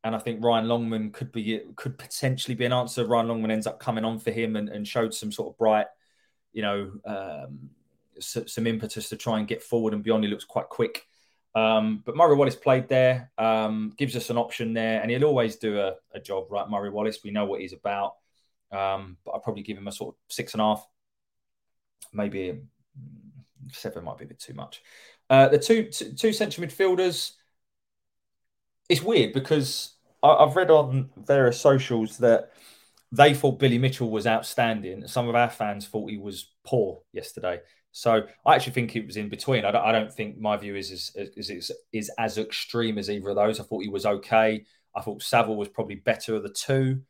and 0.03 0.15
I 0.15 0.19
think 0.19 0.43
Ryan 0.43 0.67
Longman 0.67 1.11
could 1.11 1.31
be 1.31 1.61
could 1.75 1.97
potentially 1.97 2.55
be 2.55 2.65
an 2.65 2.73
answer. 2.73 3.05
Ryan 3.05 3.29
Longman 3.29 3.51
ends 3.51 3.67
up 3.67 3.79
coming 3.79 4.03
on 4.03 4.19
for 4.19 4.31
him 4.31 4.55
and, 4.55 4.69
and 4.69 4.87
showed 4.87 5.13
some 5.13 5.31
sort 5.31 5.53
of 5.53 5.57
bright, 5.57 5.87
you 6.51 6.61
know, 6.61 6.91
um, 7.05 7.69
some 8.19 8.67
impetus 8.67 9.09
to 9.09 9.17
try 9.17 9.39
and 9.39 9.47
get 9.47 9.63
forward 9.63 9.93
and 9.93 10.03
beyond. 10.03 10.23
He 10.23 10.29
looks 10.29 10.45
quite 10.45 10.69
quick. 10.69 11.07
Um, 11.55 12.01
but 12.03 12.15
Murray 12.15 12.35
Wallace 12.35 12.55
played 12.55 12.89
there, 12.89 13.31
um, 13.37 13.93
gives 13.95 14.15
us 14.15 14.29
an 14.29 14.37
option 14.37 14.73
there, 14.73 15.01
and 15.01 15.11
he'll 15.11 15.25
always 15.25 15.57
do 15.57 15.79
a, 15.79 15.95
a 16.11 16.19
job, 16.19 16.47
right? 16.49 16.67
Murray 16.67 16.89
Wallace, 16.89 17.19
we 17.23 17.31
know 17.31 17.45
what 17.45 17.61
he's 17.61 17.73
about. 17.73 18.15
Um, 18.71 19.17
but 19.23 19.33
I'd 19.33 19.43
probably 19.43 19.61
give 19.61 19.77
him 19.77 19.87
a 19.87 19.91
sort 19.91 20.15
of 20.15 20.19
six 20.33 20.53
and 20.53 20.61
a 20.61 20.65
half, 20.65 20.87
maybe 22.11 22.59
seven 23.71 24.03
might 24.03 24.17
be 24.17 24.25
a 24.25 24.27
bit 24.27 24.39
too 24.39 24.55
much. 24.55 24.81
Uh, 25.29 25.47
the 25.47 25.59
two, 25.59 25.85
two, 25.85 26.13
two 26.13 26.33
central 26.33 26.65
midfielders, 26.65 27.33
it's 28.89 29.01
weird 29.01 29.33
because 29.33 29.95
I, 30.21 30.45
have 30.45 30.55
read 30.55 30.71
on 30.71 31.09
various 31.17 31.59
socials 31.59 32.17
that 32.19 32.51
they 33.11 33.33
thought 33.33 33.59
Billy 33.59 33.77
Mitchell 33.77 34.09
was 34.09 34.25
outstanding. 34.25 35.07
Some 35.07 35.29
of 35.29 35.35
our 35.35 35.49
fans 35.49 35.87
thought 35.87 36.09
he 36.09 36.17
was 36.17 36.51
poor 36.63 37.01
yesterday. 37.11 37.59
So 37.91 38.23
I 38.45 38.55
actually 38.55 38.73
think 38.73 38.95
it 38.95 39.05
was 39.05 39.17
in 39.17 39.29
between. 39.29 39.65
I 39.65 39.71
don't, 39.71 39.85
I 39.85 39.91
don't 39.91 40.11
think 40.11 40.39
my 40.39 40.57
view 40.57 40.75
is 40.75 40.89
is, 40.91 41.11
is, 41.15 41.49
is, 41.49 41.71
is 41.91 42.11
as 42.17 42.39
extreme 42.39 42.97
as 42.97 43.09
either 43.09 43.29
of 43.29 43.35
those. 43.35 43.59
I 43.59 43.63
thought 43.63 43.83
he 43.83 43.89
was 43.89 44.05
okay. 44.05 44.65
I 44.95 45.01
thought 45.01 45.21
Saville 45.21 45.55
was 45.55 45.69
probably 45.69 45.95
better 45.95 46.35
of 46.35 46.43
the 46.43 46.49
two. 46.49 47.01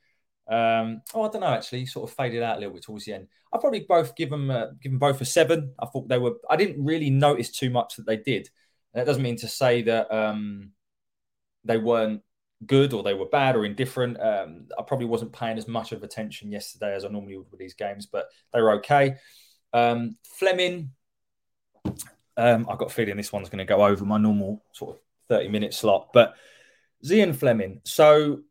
Um, 0.49 1.01
oh, 1.13 1.23
I 1.23 1.29
don't 1.29 1.39
know. 1.39 1.47
Actually, 1.47 1.85
sort 1.85 2.09
of 2.09 2.15
faded 2.15 2.43
out 2.43 2.57
a 2.57 2.59
little 2.59 2.73
bit 2.73 2.83
towards 2.83 3.05
the 3.05 3.13
end. 3.13 3.27
I 3.53 3.59
probably 3.59 3.85
both 3.87 4.15
give 4.15 4.29
them 4.29 4.51
uh, 4.51 4.67
give 4.81 4.91
them 4.91 4.99
both 4.99 5.21
a 5.21 5.25
seven. 5.25 5.73
I 5.79 5.85
thought 5.85 6.09
they 6.09 6.17
were. 6.17 6.33
I 6.49 6.57
didn't 6.57 6.83
really 6.83 7.09
notice 7.09 7.49
too 7.49 7.69
much 7.69 7.95
that 7.95 8.05
they 8.05 8.17
did. 8.17 8.49
That 8.93 9.05
doesn't 9.05 9.23
mean 9.23 9.37
to 9.37 9.47
say 9.47 9.83
that 9.83 10.13
um, 10.13 10.71
they 11.63 11.77
weren't 11.77 12.21
good 12.65 12.93
or 12.93 13.03
they 13.03 13.13
were 13.13 13.25
bad 13.25 13.55
or 13.55 13.65
indifferent. 13.65 14.19
Um, 14.19 14.67
I 14.77 14.83
probably 14.83 15.05
wasn't 15.05 15.33
paying 15.33 15.57
as 15.57 15.67
much 15.67 15.91
of 15.91 16.03
attention 16.03 16.51
yesterday 16.51 16.95
as 16.95 17.05
I 17.05 17.09
normally 17.09 17.37
would 17.37 17.51
with 17.51 17.59
these 17.59 17.73
games, 17.73 18.05
but 18.05 18.27
they 18.53 18.61
were 18.61 18.71
okay. 18.73 19.15
Um, 19.73 20.17
Flemming, 20.23 20.91
um, 22.37 22.67
I've 22.69 22.77
got 22.77 22.91
a 22.91 22.93
feeling 22.93 23.17
this 23.17 23.31
one's 23.31 23.49
going 23.49 23.65
to 23.65 23.65
go 23.65 23.85
over 23.85 24.05
my 24.05 24.17
normal 24.17 24.63
sort 24.71 24.95
of 24.95 25.01
30 25.29 25.49
minute 25.49 25.73
slot, 25.73 26.09
but 26.13 26.35
Zian 27.05 27.35
Flemming. 27.35 27.81
So 27.85 28.41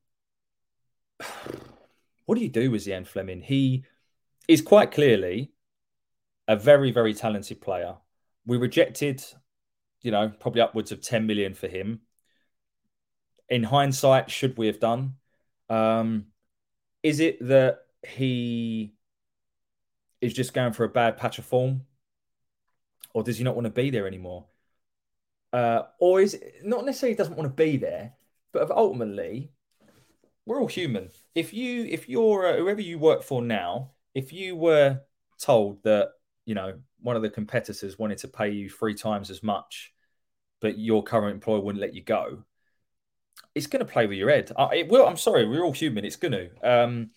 what 2.27 2.37
do 2.37 2.43
you 2.43 2.51
do 2.51 2.71
with 2.71 2.85
Zian 2.85 3.07
Flemming? 3.07 3.43
He 3.43 3.85
is 4.49 4.63
quite 4.63 4.91
clearly 4.91 5.53
a 6.49 6.57
very, 6.57 6.91
very 6.91 7.15
talented 7.15 7.61
player. 7.61 7.95
We 8.47 8.57
rejected, 8.57 9.25
you 10.03 10.11
know, 10.11 10.33
probably 10.41 10.61
upwards 10.61 10.93
of 10.93 11.01
10 11.01 11.27
million 11.27 11.55
for 11.55 11.69
him. 11.69 12.01
In 13.49 13.65
hindsight, 13.65 14.31
should 14.31 14.57
we 14.57 14.67
have 14.67 14.81
done? 14.81 15.15
Um, 15.69 16.27
is 17.03 17.21
it 17.21 17.47
that 17.49 17.81
he 18.07 18.95
is 20.21 20.33
just 20.33 20.55
going 20.55 20.73
for 20.73 20.85
a 20.85 20.89
bad 20.89 21.17
patch 21.17 21.39
of 21.39 21.45
form? 21.45 21.83
Or 23.15 23.23
does 23.23 23.39
he 23.39 23.45
not 23.45 23.55
want 23.55 23.67
to 23.67 23.71
be 23.71 23.91
there 23.91 24.07
anymore? 24.07 24.47
Uh, 25.53 25.83
or 25.99 26.21
is 26.21 26.35
it 26.35 26.65
not 26.65 26.87
necessarily 26.87 27.15
doesn't 27.15 27.37
want 27.37 27.51
to 27.51 27.63
be 27.63 27.77
there, 27.77 28.15
but 28.53 28.71
ultimately, 28.71 29.51
we're 30.47 30.61
all 30.61 30.67
human 30.67 31.11
if 31.35 31.53
you 31.53 31.85
if 31.85 32.09
you're 32.09 32.47
uh, 32.47 32.57
whoever 32.57 32.81
you 32.81 32.99
work 32.99 33.23
for 33.23 33.43
now, 33.43 33.91
if 34.15 34.33
you 34.33 34.57
were 34.57 35.01
told 35.39 35.83
that 35.83 36.11
you 36.47 36.55
know 36.55 36.75
one 37.01 37.17
of 37.17 37.23
the 37.23 37.31
competitors 37.31 37.99
wanted 37.99 38.19
to 38.19 38.29
pay 38.29 38.51
you 38.51 38.71
three 38.71 38.95
times 38.95 39.31
as 39.31 39.43
much, 39.43 39.93
but 40.61 40.79
your 40.79 41.03
current 41.03 41.35
employer 41.35 41.61
wouldn't 41.61 41.81
let 41.81 41.95
you 41.95 42.03
go, 42.03 42.45
it's 43.55 43.67
going 43.67 43.85
to 43.85 43.93
play 43.93 44.07
with 44.07 44.19
your 44.19 44.31
head. 44.31 44.51
I, 44.57 44.77
it 44.77 44.89
will. 44.89 45.07
I'm 45.07 45.17
sorry, 45.17 45.47
we're 45.47 45.63
all 45.63 45.73
human. 45.73 46.05
It's 46.05 46.17
going 46.17 46.33
to. 46.33 46.51
Um, 46.63 47.11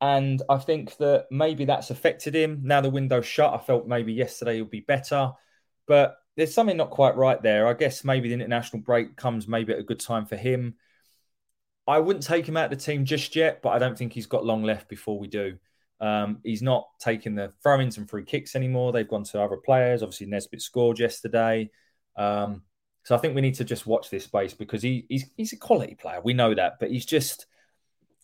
and 0.00 0.42
I 0.48 0.56
think 0.58 0.96
that 0.96 1.26
maybe 1.30 1.64
that's 1.64 1.90
affected 1.90 2.34
him. 2.34 2.60
Now 2.62 2.80
the 2.80 2.90
window's 2.90 3.26
shut. 3.26 3.52
I 3.52 3.58
felt 3.58 3.86
maybe 3.86 4.12
yesterday 4.12 4.60
would 4.60 4.70
be 4.70 4.80
better, 4.80 5.32
but 5.86 6.16
there's 6.36 6.54
something 6.54 6.76
not 6.76 6.90
quite 6.90 7.16
right 7.16 7.42
there. 7.42 7.66
I 7.66 7.74
guess 7.74 8.04
maybe 8.04 8.28
the 8.28 8.34
international 8.34 8.82
break 8.82 9.16
comes 9.16 9.46
maybe 9.46 9.72
at 9.72 9.78
a 9.78 9.84
good 9.84 10.00
time 10.00 10.26
for 10.26 10.36
him. 10.36 10.76
I 11.86 11.98
wouldn't 11.98 12.24
take 12.24 12.48
him 12.48 12.56
out 12.56 12.72
of 12.72 12.78
the 12.78 12.84
team 12.84 13.04
just 13.04 13.34
yet, 13.36 13.62
but 13.62 13.70
I 13.70 13.78
don't 13.78 13.98
think 13.98 14.12
he's 14.12 14.26
got 14.26 14.44
long 14.44 14.62
left 14.62 14.88
before 14.88 15.18
we 15.18 15.26
do. 15.26 15.58
Um, 16.00 16.38
he's 16.44 16.62
not 16.62 16.88
taking 16.98 17.34
the 17.34 17.52
throw-ins 17.62 17.98
and 17.98 18.08
free 18.08 18.24
kicks 18.24 18.54
anymore. 18.56 18.92
They've 18.92 19.08
gone 19.08 19.24
to 19.24 19.42
other 19.42 19.56
players. 19.56 20.02
Obviously, 20.02 20.28
Nisbet 20.28 20.62
scored 20.62 20.98
yesterday. 20.98 21.70
Um, 22.16 22.62
so 23.02 23.14
I 23.14 23.18
think 23.18 23.34
we 23.34 23.40
need 23.40 23.54
to 23.56 23.64
just 23.64 23.86
watch 23.86 24.10
this 24.10 24.24
space 24.24 24.54
because 24.54 24.82
he, 24.82 25.06
he's 25.08 25.24
he's 25.36 25.52
a 25.52 25.56
quality 25.56 25.94
player. 25.94 26.20
We 26.22 26.34
know 26.34 26.54
that, 26.54 26.78
but 26.78 26.90
he's 26.90 27.06
just, 27.06 27.46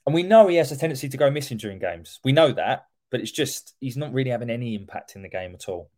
and 0.04 0.14
we 0.14 0.22
know 0.22 0.48
he 0.48 0.56
has 0.56 0.72
a 0.72 0.76
tendency 0.76 1.08
to 1.08 1.16
go 1.16 1.30
missing 1.30 1.56
during 1.56 1.78
games. 1.78 2.20
We 2.24 2.32
know 2.32 2.52
that, 2.52 2.86
but 3.10 3.20
it's 3.20 3.30
just 3.30 3.74
he's 3.80 3.96
not 3.96 4.12
really 4.12 4.30
having 4.30 4.50
any 4.50 4.74
impact 4.74 5.16
in 5.16 5.22
the 5.22 5.28
game 5.28 5.54
at 5.54 5.68
all. 5.68 5.90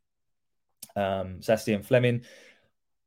Um, 0.96 1.42
so 1.42 1.52
that's 1.52 1.68
Ian 1.68 1.82
Flemming. 1.82 2.22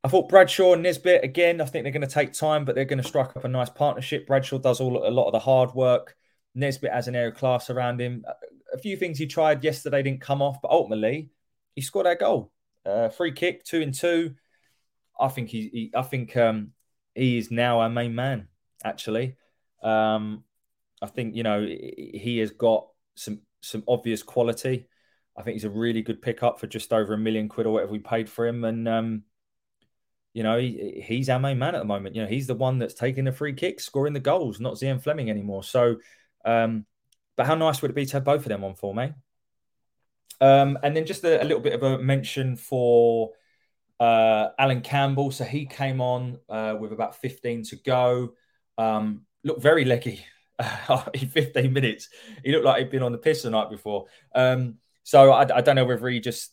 I 0.04 0.08
thought 0.08 0.30
Bradshaw 0.30 0.74
and 0.74 0.84
Nisbet 0.84 1.24
again. 1.24 1.62
I 1.62 1.66
think 1.66 1.84
they're 1.84 1.92
going 1.92 2.08
to 2.08 2.14
take 2.14 2.34
time, 2.34 2.66
but 2.66 2.74
they're 2.74 2.86
going 2.86 3.02
to 3.02 3.08
strike 3.08 3.38
up 3.38 3.46
a 3.46 3.48
nice 3.48 3.70
partnership. 3.70 4.26
Bradshaw 4.26 4.58
does 4.58 4.80
all 4.80 5.08
a 5.08 5.10
lot 5.12 5.28
of 5.28 5.34
the 5.34 5.40
hard 5.40 5.74
work. 5.76 6.16
Nisbet 6.56 6.92
has 6.92 7.08
an 7.08 7.16
air 7.16 7.30
of 7.30 7.36
class 7.36 7.70
around 7.70 8.02
him. 8.02 8.26
A 8.74 8.78
few 8.78 8.98
things 8.98 9.18
he 9.18 9.28
tried 9.28 9.64
yesterday 9.64 10.02
didn't 10.02 10.22
come 10.22 10.42
off, 10.42 10.58
but 10.62 10.72
ultimately 10.72 11.30
he 11.76 11.82
scored 11.82 12.08
that 12.08 12.20
goal. 12.20 12.52
Uh, 12.86 13.10
free 13.10 13.32
kick, 13.32 13.64
two 13.64 13.82
and 13.82 13.94
two. 13.94 14.34
I 15.22 15.28
think 15.28 15.50
he, 15.50 15.70
he 15.72 15.92
I 15.96 16.02
think 16.02 16.36
um, 16.36 16.72
he 17.16 17.38
is 17.38 17.52
now 17.52 17.80
our 17.80 17.90
main 17.90 18.16
man. 18.16 18.48
Actually, 18.84 19.36
um, 19.84 20.44
I 21.02 21.08
think 21.08 21.36
you 21.36 21.44
know 21.44 21.62
he 21.64 22.40
has 22.40 22.52
got 22.52 22.88
some 23.16 23.42
some 23.62 23.84
obvious 23.88 24.24
quality. 24.24 24.88
I 25.38 25.44
think 25.44 25.54
he's 25.54 25.64
a 25.64 25.70
really 25.70 26.02
good 26.02 26.22
pickup 26.22 26.60
for 26.60 26.68
just 26.68 26.92
over 26.92 27.14
a 27.14 27.18
million 27.18 27.48
quid 27.48 27.68
or 27.68 27.74
whatever 27.74 27.92
we 27.92 28.00
paid 28.00 28.30
for 28.30 28.48
him, 28.48 28.64
and 28.64 28.88
um, 28.88 29.24
you 30.34 30.44
know 30.44 30.58
he, 30.58 31.04
he's 31.06 31.30
our 31.30 31.40
main 31.40 31.60
man 31.60 31.76
at 31.76 31.80
the 31.80 31.86
moment. 31.86 32.16
You 32.16 32.24
know 32.24 32.28
he's 32.28 32.48
the 32.48 32.56
one 32.56 32.80
that's 32.80 32.96
taking 32.96 33.26
the 33.26 33.32
free 33.32 33.54
kicks, 33.54 33.86
scoring 33.86 34.14
the 34.14 34.20
goals, 34.20 34.60
not 34.60 34.74
Zian 34.74 35.02
Flemming 35.02 35.30
anymore. 35.30 35.64
So, 35.64 35.98
um, 36.44 36.86
but 37.38 37.46
how 37.46 37.56
nice 37.56 37.82
would 37.82 37.92
it 37.92 37.96
be 37.96 38.06
to 38.08 38.14
have 38.14 38.24
both 38.24 38.42
of 38.42 38.50
them 38.50 38.64
on 38.64 38.76
for 38.76 38.94
me? 38.96 39.12
Um, 40.42 40.80
and 40.82 40.98
then 40.98 41.06
just 41.06 41.24
a, 41.24 41.42
a, 41.42 41.46
little 41.46 41.62
bit 41.62 41.74
of 41.74 41.84
a 41.84 42.00
mention 42.00 42.56
for 42.56 43.32
uh, 44.02 44.50
Allan 44.58 44.82
Campbell. 44.82 45.30
So 45.30 45.44
he 45.44 45.68
came 45.68 46.02
on 46.02 46.40
uh, 46.50 46.76
with 46.80 46.92
about 46.92 47.16
15 47.18 47.64
to 47.66 47.76
go. 47.76 48.34
Um, 48.78 49.22
looked 49.44 49.62
very 49.62 49.86
leggy 49.86 50.26
in 51.14 51.28
15 51.28 51.72
minutes. 51.72 52.10
He 52.44 52.52
looked 52.52 52.66
like 52.66 52.80
he'd 52.80 52.90
been 52.90 53.04
on 53.04 53.12
the 53.12 53.20
piss 53.20 53.44
the 53.44 53.52
night 53.52 53.70
before. 53.70 54.08
Um, 54.34 54.80
so 55.04 55.32
I, 55.32 55.58
I, 55.58 55.62
don't 55.62 55.76
know 55.76 55.86
whether 55.86 56.08
he 56.08 56.20
just 56.20 56.52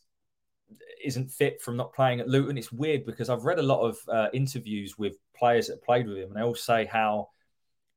isn't 1.03 1.31
fit 1.31 1.63
from 1.63 1.79
not 1.79 1.95
playing 1.95 2.21
at 2.21 2.29
Luton. 2.29 2.59
It's 2.59 2.71
weird 2.71 3.07
because 3.07 3.31
I've 3.31 3.45
read 3.45 3.59
a 3.59 3.63
lot 3.63 3.81
of 3.81 3.99
uh, 4.13 4.29
interviews 4.35 4.99
with 4.99 5.15
players 5.35 5.69
that 5.69 5.83
played 5.83 6.07
with 6.07 6.19
him, 6.19 6.29
and 6.29 6.37
they 6.37 6.43
all 6.43 6.55
say 6.55 6.85
how 6.85 7.29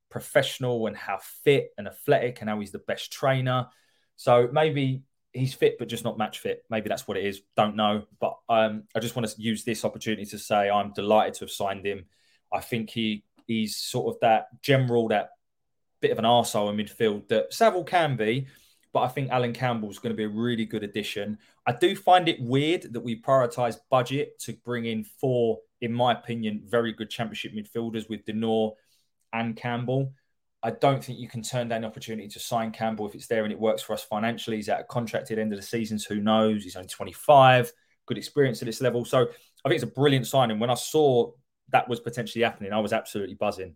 professional 0.10 0.88
and 0.88 0.96
how 0.96 1.20
fit 1.44 1.72
and 1.78 1.88
athletic 1.88 2.40
and 2.40 2.50
how 2.50 2.60
he's 2.60 2.72
the 2.72 2.80
best 2.80 3.12
trainer. 3.12 3.68
So 4.16 4.50
maybe 4.52 5.04
he's 5.34 5.54
fit 5.54 5.78
but 5.78 5.88
just 5.88 6.04
not 6.04 6.18
match 6.18 6.40
fit. 6.40 6.64
Maybe 6.70 6.90
that's 6.90 7.08
what 7.08 7.18
it 7.18 7.26
is. 7.26 7.42
Don't 7.56 7.76
know. 7.76 8.04
But 8.20 8.38
um, 8.50 8.84
I 8.96 9.00
just 9.00 9.16
want 9.16 9.28
to 9.28 9.42
use 9.42 9.64
this 9.64 9.86
opportunity 9.86 10.26
to 10.26 10.38
say 10.38 10.70
I'm 10.70 10.94
delighted 10.94 11.36
to 11.36 11.40
have 11.42 11.52
signed 11.52 11.86
him. 11.86 12.06
I 12.52 12.60
think 12.60 12.90
he 12.90 13.24
he's 13.48 13.76
sort 13.76 14.14
of 14.14 14.20
that 14.22 14.48
general, 14.62 15.08
that 15.10 15.32
bit 16.02 16.12
of 16.12 16.20
an 16.20 16.26
arsehole 16.26 16.70
in 16.70 16.78
midfield 16.78 17.28
that 17.30 17.54
Saville 17.54 17.84
can 17.84 18.16
be. 18.16 18.48
But 18.94 19.02
I 19.02 19.08
think 19.08 19.32
Allan 19.32 19.54
Campbell's 19.54 20.00
going 20.00 20.14
to 20.14 20.18
be 20.18 20.26
a 20.26 20.30
really 20.30 20.66
good 20.66 20.84
addition. 20.84 21.38
I 21.66 21.72
do 21.72 21.96
find 21.96 22.28
it 22.28 22.42
weird 22.42 22.92
that 22.94 23.00
we 23.00 23.22
prioritise 23.22 23.78
budget 23.90 24.38
to 24.40 24.54
bring 24.66 24.86
in 24.86 25.06
four, 25.06 25.60
in 25.80 25.94
my 25.94 26.12
opinion, 26.12 26.64
very 26.66 26.92
good 26.92 27.10
championship 27.10 27.54
midfielders 27.54 28.10
with 28.10 28.26
De 28.26 28.34
Norre 28.34 28.74
and 29.32 29.56
Campbell. 29.56 30.14
I 30.64 30.72
don't 30.72 31.04
think 31.04 31.20
you 31.20 31.28
can 31.28 31.42
turn 31.42 31.68
down 31.70 31.82
the 31.82 31.88
opportunity 31.88 32.28
to 32.28 32.40
sign 32.40 32.72
Campbell 32.72 33.08
if 33.08 33.16
it's 33.16 33.28
there 33.28 33.44
and 33.44 33.52
it 33.52 33.60
works 33.60 33.82
for 33.82 33.94
us 33.94 34.04
financially. 34.04 34.58
He's 34.58 34.70
at 34.70 34.80
a 34.80 34.84
contracted 34.84 35.40
end 35.40 35.54
of 35.54 35.60
the 35.60 35.66
season. 35.66 35.98
So 35.98 36.14
who 36.14 36.22
knows? 36.22 36.64
He's 36.64 36.76
only 36.76 36.88
25, 36.88 37.72
good 38.06 38.18
experience 38.18 38.62
at 38.62 38.68
this 38.68 38.82
level. 38.82 39.04
So 39.04 39.22
I 39.22 39.70
think 39.70 39.82
it's 39.82 39.84
a 39.84 39.96
brilliant 39.96 40.28
signing. 40.28 40.60
When 40.60 40.70
I 40.70 40.76
saw 40.76 41.32
that 41.70 41.90
was 41.90 42.00
potentially 42.00 42.44
happening, 42.44 42.74
I 42.74 42.80
was 42.80 42.94
absolutely 42.94 43.36
buzzing. 43.36 43.76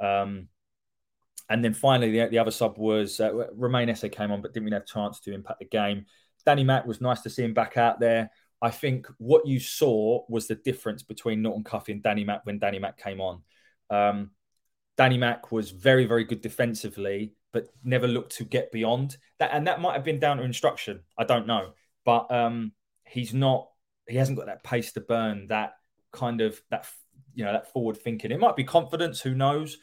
Um, 0.00 0.48
and 1.50 1.62
then 1.62 1.74
finally, 1.74 2.18
the, 2.18 2.28
the 2.28 2.38
other 2.38 2.50
sub 2.50 2.78
was 2.78 3.20
uh, 3.20 3.48
Romain 3.52 3.94
came 3.94 4.30
on, 4.30 4.40
but 4.40 4.54
didn't 4.54 4.64
really 4.64 4.76
have 4.76 4.84
a 4.84 4.86
chance 4.86 5.20
to 5.20 5.34
impact 5.34 5.58
the 5.58 5.66
game. 5.66 6.06
Danny 6.46 6.64
Mack 6.64 6.86
was 6.86 7.00
nice 7.00 7.20
to 7.22 7.30
see 7.30 7.44
him 7.44 7.52
back 7.52 7.76
out 7.76 8.00
there. 8.00 8.30
I 8.62 8.70
think 8.70 9.06
what 9.18 9.46
you 9.46 9.60
saw 9.60 10.24
was 10.28 10.46
the 10.46 10.54
difference 10.54 11.02
between 11.02 11.42
Norton 11.42 11.64
Cuffy 11.64 11.92
and 11.92 12.02
Danny 12.02 12.24
Mack 12.24 12.46
when 12.46 12.58
Danny 12.58 12.78
Mack 12.78 12.96
came 12.96 13.20
on. 13.20 13.42
Um, 13.90 14.30
Danny 14.96 15.18
Mack 15.18 15.52
was 15.52 15.70
very, 15.70 16.04
very 16.04 16.24
good 16.24 16.42
defensively, 16.42 17.34
but 17.52 17.68
never 17.82 18.06
looked 18.06 18.36
to 18.36 18.44
get 18.44 18.72
beyond 18.72 19.16
that. 19.38 19.50
And 19.52 19.66
that 19.66 19.80
might 19.80 19.94
have 19.94 20.04
been 20.04 20.20
down 20.20 20.38
to 20.38 20.42
instruction. 20.42 21.00
I 21.18 21.24
don't 21.24 21.46
know. 21.46 21.72
But 22.04 22.30
um, 22.30 22.72
he's 23.06 23.32
not, 23.32 23.68
he 24.06 24.16
hasn't 24.16 24.38
got 24.38 24.46
that 24.46 24.64
pace 24.64 24.92
to 24.92 25.00
burn, 25.00 25.46
that 25.48 25.74
kind 26.12 26.40
of, 26.40 26.60
that, 26.70 26.86
you 27.34 27.44
know, 27.44 27.52
that 27.52 27.72
forward 27.72 27.96
thinking. 27.96 28.30
It 28.30 28.40
might 28.40 28.56
be 28.56 28.64
confidence, 28.64 29.20
who 29.20 29.34
knows? 29.34 29.78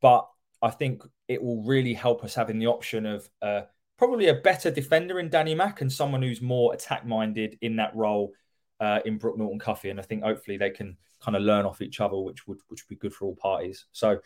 But 0.00 0.28
I 0.62 0.70
think 0.70 1.02
it 1.28 1.42
will 1.42 1.62
really 1.62 1.94
help 1.94 2.24
us 2.24 2.34
having 2.34 2.58
the 2.58 2.68
option 2.68 3.06
of 3.06 3.28
uh, 3.42 3.62
probably 3.98 4.28
a 4.28 4.34
better 4.34 4.70
defender 4.70 5.18
in 5.18 5.28
Danny 5.28 5.54
Mack 5.54 5.80
and 5.80 5.92
someone 5.92 6.22
who's 6.22 6.40
more 6.40 6.72
attack 6.74 7.06
minded 7.06 7.58
in 7.60 7.76
that 7.76 7.94
role 7.94 8.32
uh, 8.80 9.00
in 9.04 9.18
Brooke 9.18 9.38
Norton 9.38 9.58
Cuffy. 9.58 9.90
And 9.90 10.00
I 10.00 10.02
think 10.02 10.22
hopefully 10.22 10.56
they 10.56 10.70
can 10.70 10.96
kind 11.20 11.36
of 11.36 11.42
learn 11.42 11.64
off 11.64 11.80
each 11.80 12.00
other, 12.00 12.18
which 12.18 12.46
would 12.46 12.58
which 12.68 12.82
would 12.82 12.94
be 12.94 13.00
good 13.00 13.14
for 13.14 13.26
all 13.26 13.36
parties. 13.36 13.86
So 13.92 14.20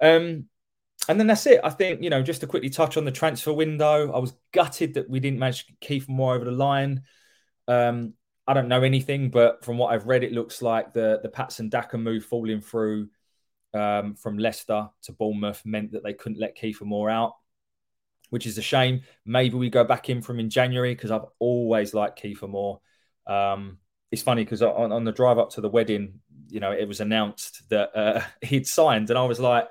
um, 0.00 0.46
and 1.08 1.20
then 1.20 1.26
that's 1.26 1.46
it. 1.46 1.60
I 1.62 1.70
think, 1.70 2.02
you 2.02 2.10
know, 2.10 2.22
just 2.22 2.40
to 2.40 2.46
quickly 2.46 2.70
touch 2.70 2.96
on 2.96 3.04
the 3.04 3.12
transfer 3.12 3.52
window, 3.52 4.12
I 4.12 4.18
was 4.18 4.32
gutted 4.52 4.94
that 4.94 5.08
we 5.08 5.20
didn't 5.20 5.38
manage 5.38 5.66
keep 5.80 6.08
more 6.08 6.34
over 6.34 6.44
the 6.44 6.50
line. 6.50 7.02
Um, 7.68 8.14
I 8.46 8.54
don't 8.54 8.68
know 8.68 8.82
anything, 8.82 9.30
but 9.30 9.64
from 9.64 9.78
what 9.78 9.92
I've 9.92 10.06
read, 10.06 10.24
it 10.24 10.32
looks 10.32 10.62
like 10.62 10.92
the 10.92 11.20
the 11.22 11.28
Patson 11.28 11.68
Daka 11.68 11.98
move 11.98 12.24
falling 12.24 12.60
through 12.60 13.08
um, 13.74 14.14
from 14.14 14.38
Leicester 14.38 14.88
to 15.02 15.12
Bournemouth 15.12 15.62
meant 15.64 15.92
that 15.92 16.04
they 16.04 16.14
couldn't 16.14 16.40
let 16.40 16.56
Kiefer 16.56 16.82
Moore 16.82 17.10
out, 17.10 17.34
which 18.30 18.46
is 18.46 18.58
a 18.58 18.62
shame. 18.62 19.02
Maybe 19.24 19.56
we 19.56 19.70
go 19.70 19.84
back 19.84 20.08
in 20.08 20.22
from 20.22 20.40
in 20.40 20.50
January 20.50 20.94
because 20.94 21.10
I've 21.10 21.26
always 21.38 21.94
liked 21.94 22.22
Kiefer 22.22 22.48
Moore. 22.48 22.80
Um, 23.26 23.78
it's 24.10 24.22
funny 24.22 24.44
because 24.44 24.62
on, 24.62 24.92
on, 24.92 25.04
the 25.04 25.12
drive 25.12 25.38
up 25.38 25.50
to 25.52 25.60
the 25.60 25.68
wedding, 25.68 26.20
you 26.48 26.60
know, 26.60 26.70
it 26.70 26.86
was 26.86 27.00
announced 27.00 27.68
that 27.70 27.96
uh, 27.96 28.22
he'd 28.42 28.66
signed, 28.66 29.10
and 29.10 29.18
I 29.18 29.24
was 29.24 29.40
like, 29.40 29.68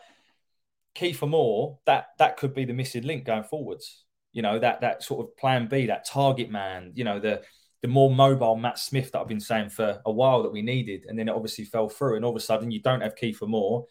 Kiefer 0.96 1.28
Moore, 1.28 1.80
that 1.86 2.08
that 2.20 2.38
could 2.38 2.54
be 2.54 2.66
the 2.66 2.74
missing 2.74 3.04
link 3.04 3.26
going 3.26 3.44
forwards. 3.44 4.06
You 4.32 4.42
know, 4.42 4.60
that 4.60 4.82
that 4.82 5.04
sort 5.04 5.26
of 5.26 5.38
plan 5.38 5.68
B, 5.68 5.88
that 5.88 6.06
target 6.06 6.50
man, 6.50 6.92
you 6.96 7.04
know, 7.04 7.20
the 7.20 7.42
the 7.82 7.88
more 7.88 8.14
mobile 8.14 8.56
Matt 8.56 8.80
Smith 8.80 9.12
that 9.12 9.20
I've 9.20 9.28
been 9.28 9.42
saying 9.42 9.70
for 9.70 10.02
a 10.06 10.12
while 10.12 10.44
that 10.44 10.54
we 10.54 10.62
needed. 10.62 11.06
And 11.08 11.20
then 11.20 11.28
it 11.28 11.36
obviously 11.36 11.66
fell 11.66 11.90
through. 11.90 12.16
And 12.16 12.24
all 12.24 12.32
of 12.32 12.38
a 12.38 12.40
sudden 12.40 12.72
you 12.72 12.82
don't 12.82 13.02
have 13.02 13.16
Kiefer 13.16 13.48
Moore 13.48 13.86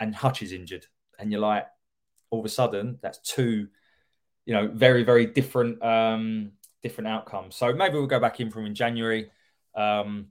and 0.00 0.14
Hutch 0.14 0.42
is 0.42 0.52
injured. 0.52 0.86
And 1.18 1.30
you're 1.30 1.42
like, 1.42 1.66
all 2.30 2.40
of 2.40 2.46
a 2.46 2.48
sudden, 2.48 2.98
that's 3.02 3.18
two, 3.18 3.68
you 4.46 4.54
know, 4.54 4.68
very, 4.68 5.02
very 5.04 5.26
different 5.26 5.82
um 5.84 6.52
different 6.82 7.08
outcomes. 7.08 7.56
So 7.56 7.74
maybe 7.74 7.94
we'll 7.94 8.06
go 8.06 8.20
back 8.20 8.40
in 8.40 8.50
from 8.50 8.64
in 8.64 8.74
January. 8.74 9.30
Um, 9.74 10.28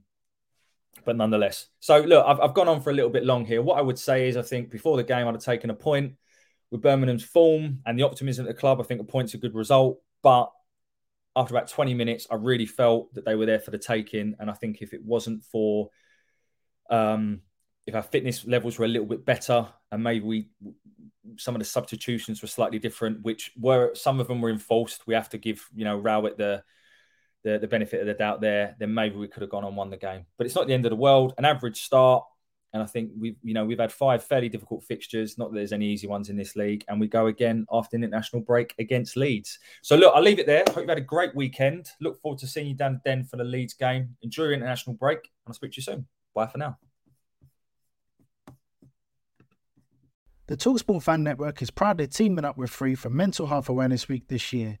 but 1.04 1.16
nonetheless. 1.16 1.66
So 1.80 2.00
look, 2.00 2.24
I've, 2.26 2.40
I've 2.40 2.54
gone 2.54 2.68
on 2.68 2.80
for 2.80 2.90
a 2.90 2.94
little 2.94 3.10
bit 3.10 3.24
long 3.24 3.44
here. 3.44 3.62
What 3.62 3.78
I 3.78 3.82
would 3.82 3.98
say 3.98 4.28
is, 4.28 4.36
I 4.36 4.42
think 4.42 4.70
before 4.70 4.96
the 4.96 5.04
game, 5.04 5.26
I'd 5.26 5.34
have 5.34 5.42
taken 5.42 5.70
a 5.70 5.74
point 5.74 6.14
with 6.70 6.82
Birmingham's 6.82 7.24
form 7.24 7.80
and 7.86 7.98
the 7.98 8.04
optimism 8.04 8.46
at 8.46 8.54
the 8.54 8.60
club. 8.60 8.80
I 8.80 8.84
think 8.84 9.00
a 9.00 9.04
point's 9.04 9.34
a 9.34 9.38
good 9.38 9.54
result, 9.54 10.00
but 10.22 10.50
after 11.36 11.54
about 11.54 11.68
20 11.68 11.94
minutes, 11.94 12.26
I 12.30 12.36
really 12.36 12.66
felt 12.66 13.12
that 13.14 13.24
they 13.24 13.34
were 13.34 13.46
there 13.46 13.60
for 13.60 13.70
the 13.70 13.78
taking. 13.78 14.34
And 14.38 14.50
I 14.50 14.54
think 14.54 14.82
if 14.82 14.92
it 14.92 15.04
wasn't 15.04 15.44
for, 15.44 15.90
um, 16.90 17.42
if 17.86 17.94
our 17.94 18.02
fitness 18.02 18.46
levels 18.46 18.78
were 18.78 18.84
a 18.84 18.88
little 18.88 19.06
bit 19.06 19.24
better 19.24 19.68
and 19.90 20.02
maybe 20.02 20.24
we, 20.24 20.48
some 21.36 21.54
of 21.54 21.60
the 21.60 21.64
substitutions 21.64 22.42
were 22.42 22.48
slightly 22.48 22.78
different, 22.78 23.22
which 23.22 23.52
were 23.58 23.94
some 23.94 24.20
of 24.20 24.28
them 24.28 24.40
were 24.40 24.50
enforced. 24.50 25.06
We 25.06 25.14
have 25.14 25.28
to 25.30 25.38
give, 25.38 25.68
you 25.74 25.84
know, 25.84 25.96
Rowett 25.96 26.36
the, 26.36 26.62
the, 27.44 27.58
the 27.58 27.66
benefit 27.66 28.00
of 28.00 28.06
the 28.06 28.14
doubt 28.14 28.40
there, 28.40 28.76
then 28.78 28.92
maybe 28.92 29.16
we 29.16 29.28
could 29.28 29.42
have 29.42 29.50
gone 29.50 29.64
on 29.64 29.76
won 29.76 29.90
the 29.90 29.96
game. 29.96 30.26
But 30.36 30.46
it's 30.46 30.54
not 30.54 30.66
the 30.66 30.74
end 30.74 30.86
of 30.86 30.90
the 30.90 30.96
world. 30.96 31.34
An 31.38 31.44
average 31.44 31.82
start, 31.82 32.24
and 32.72 32.82
I 32.82 32.86
think 32.86 33.10
we've 33.18 33.36
you 33.42 33.54
know 33.54 33.64
we've 33.64 33.78
had 33.78 33.92
five 33.92 34.22
fairly 34.22 34.48
difficult 34.48 34.84
fixtures. 34.84 35.38
Not 35.38 35.50
that 35.50 35.56
there's 35.56 35.72
any 35.72 35.86
easy 35.86 36.06
ones 36.06 36.28
in 36.28 36.36
this 36.36 36.56
league, 36.56 36.84
and 36.88 37.00
we 37.00 37.08
go 37.08 37.26
again 37.26 37.66
after 37.72 37.96
the 37.96 38.04
international 38.04 38.42
break 38.42 38.74
against 38.78 39.16
Leeds. 39.16 39.58
So 39.82 39.96
look, 39.96 40.12
I'll 40.14 40.22
leave 40.22 40.38
it 40.38 40.46
there. 40.46 40.64
Hope 40.68 40.78
you've 40.78 40.88
had 40.88 40.98
a 40.98 41.02
great 41.02 41.34
weekend. 41.34 41.90
Look 42.00 42.20
forward 42.20 42.38
to 42.40 42.46
seeing 42.46 42.68
you 42.68 42.74
down 42.74 43.00
Den 43.04 43.24
for 43.24 43.36
the 43.36 43.44
Leeds 43.44 43.74
game. 43.74 44.16
Enjoy 44.22 44.44
your 44.44 44.52
international 44.52 44.96
break, 44.96 45.18
and 45.18 45.48
I'll 45.48 45.54
speak 45.54 45.72
to 45.72 45.76
you 45.78 45.82
soon. 45.82 46.06
Bye 46.34 46.46
for 46.46 46.58
now. 46.58 46.78
The 50.46 50.56
Talksport 50.56 51.04
Fan 51.04 51.22
Network 51.22 51.62
is 51.62 51.70
proudly 51.70 52.08
teaming 52.08 52.44
up 52.44 52.56
with 52.56 52.70
Free 52.70 52.96
for 52.96 53.08
Mental 53.08 53.46
Health 53.46 53.68
Awareness 53.68 54.08
Week 54.08 54.26
this 54.26 54.52
year. 54.52 54.80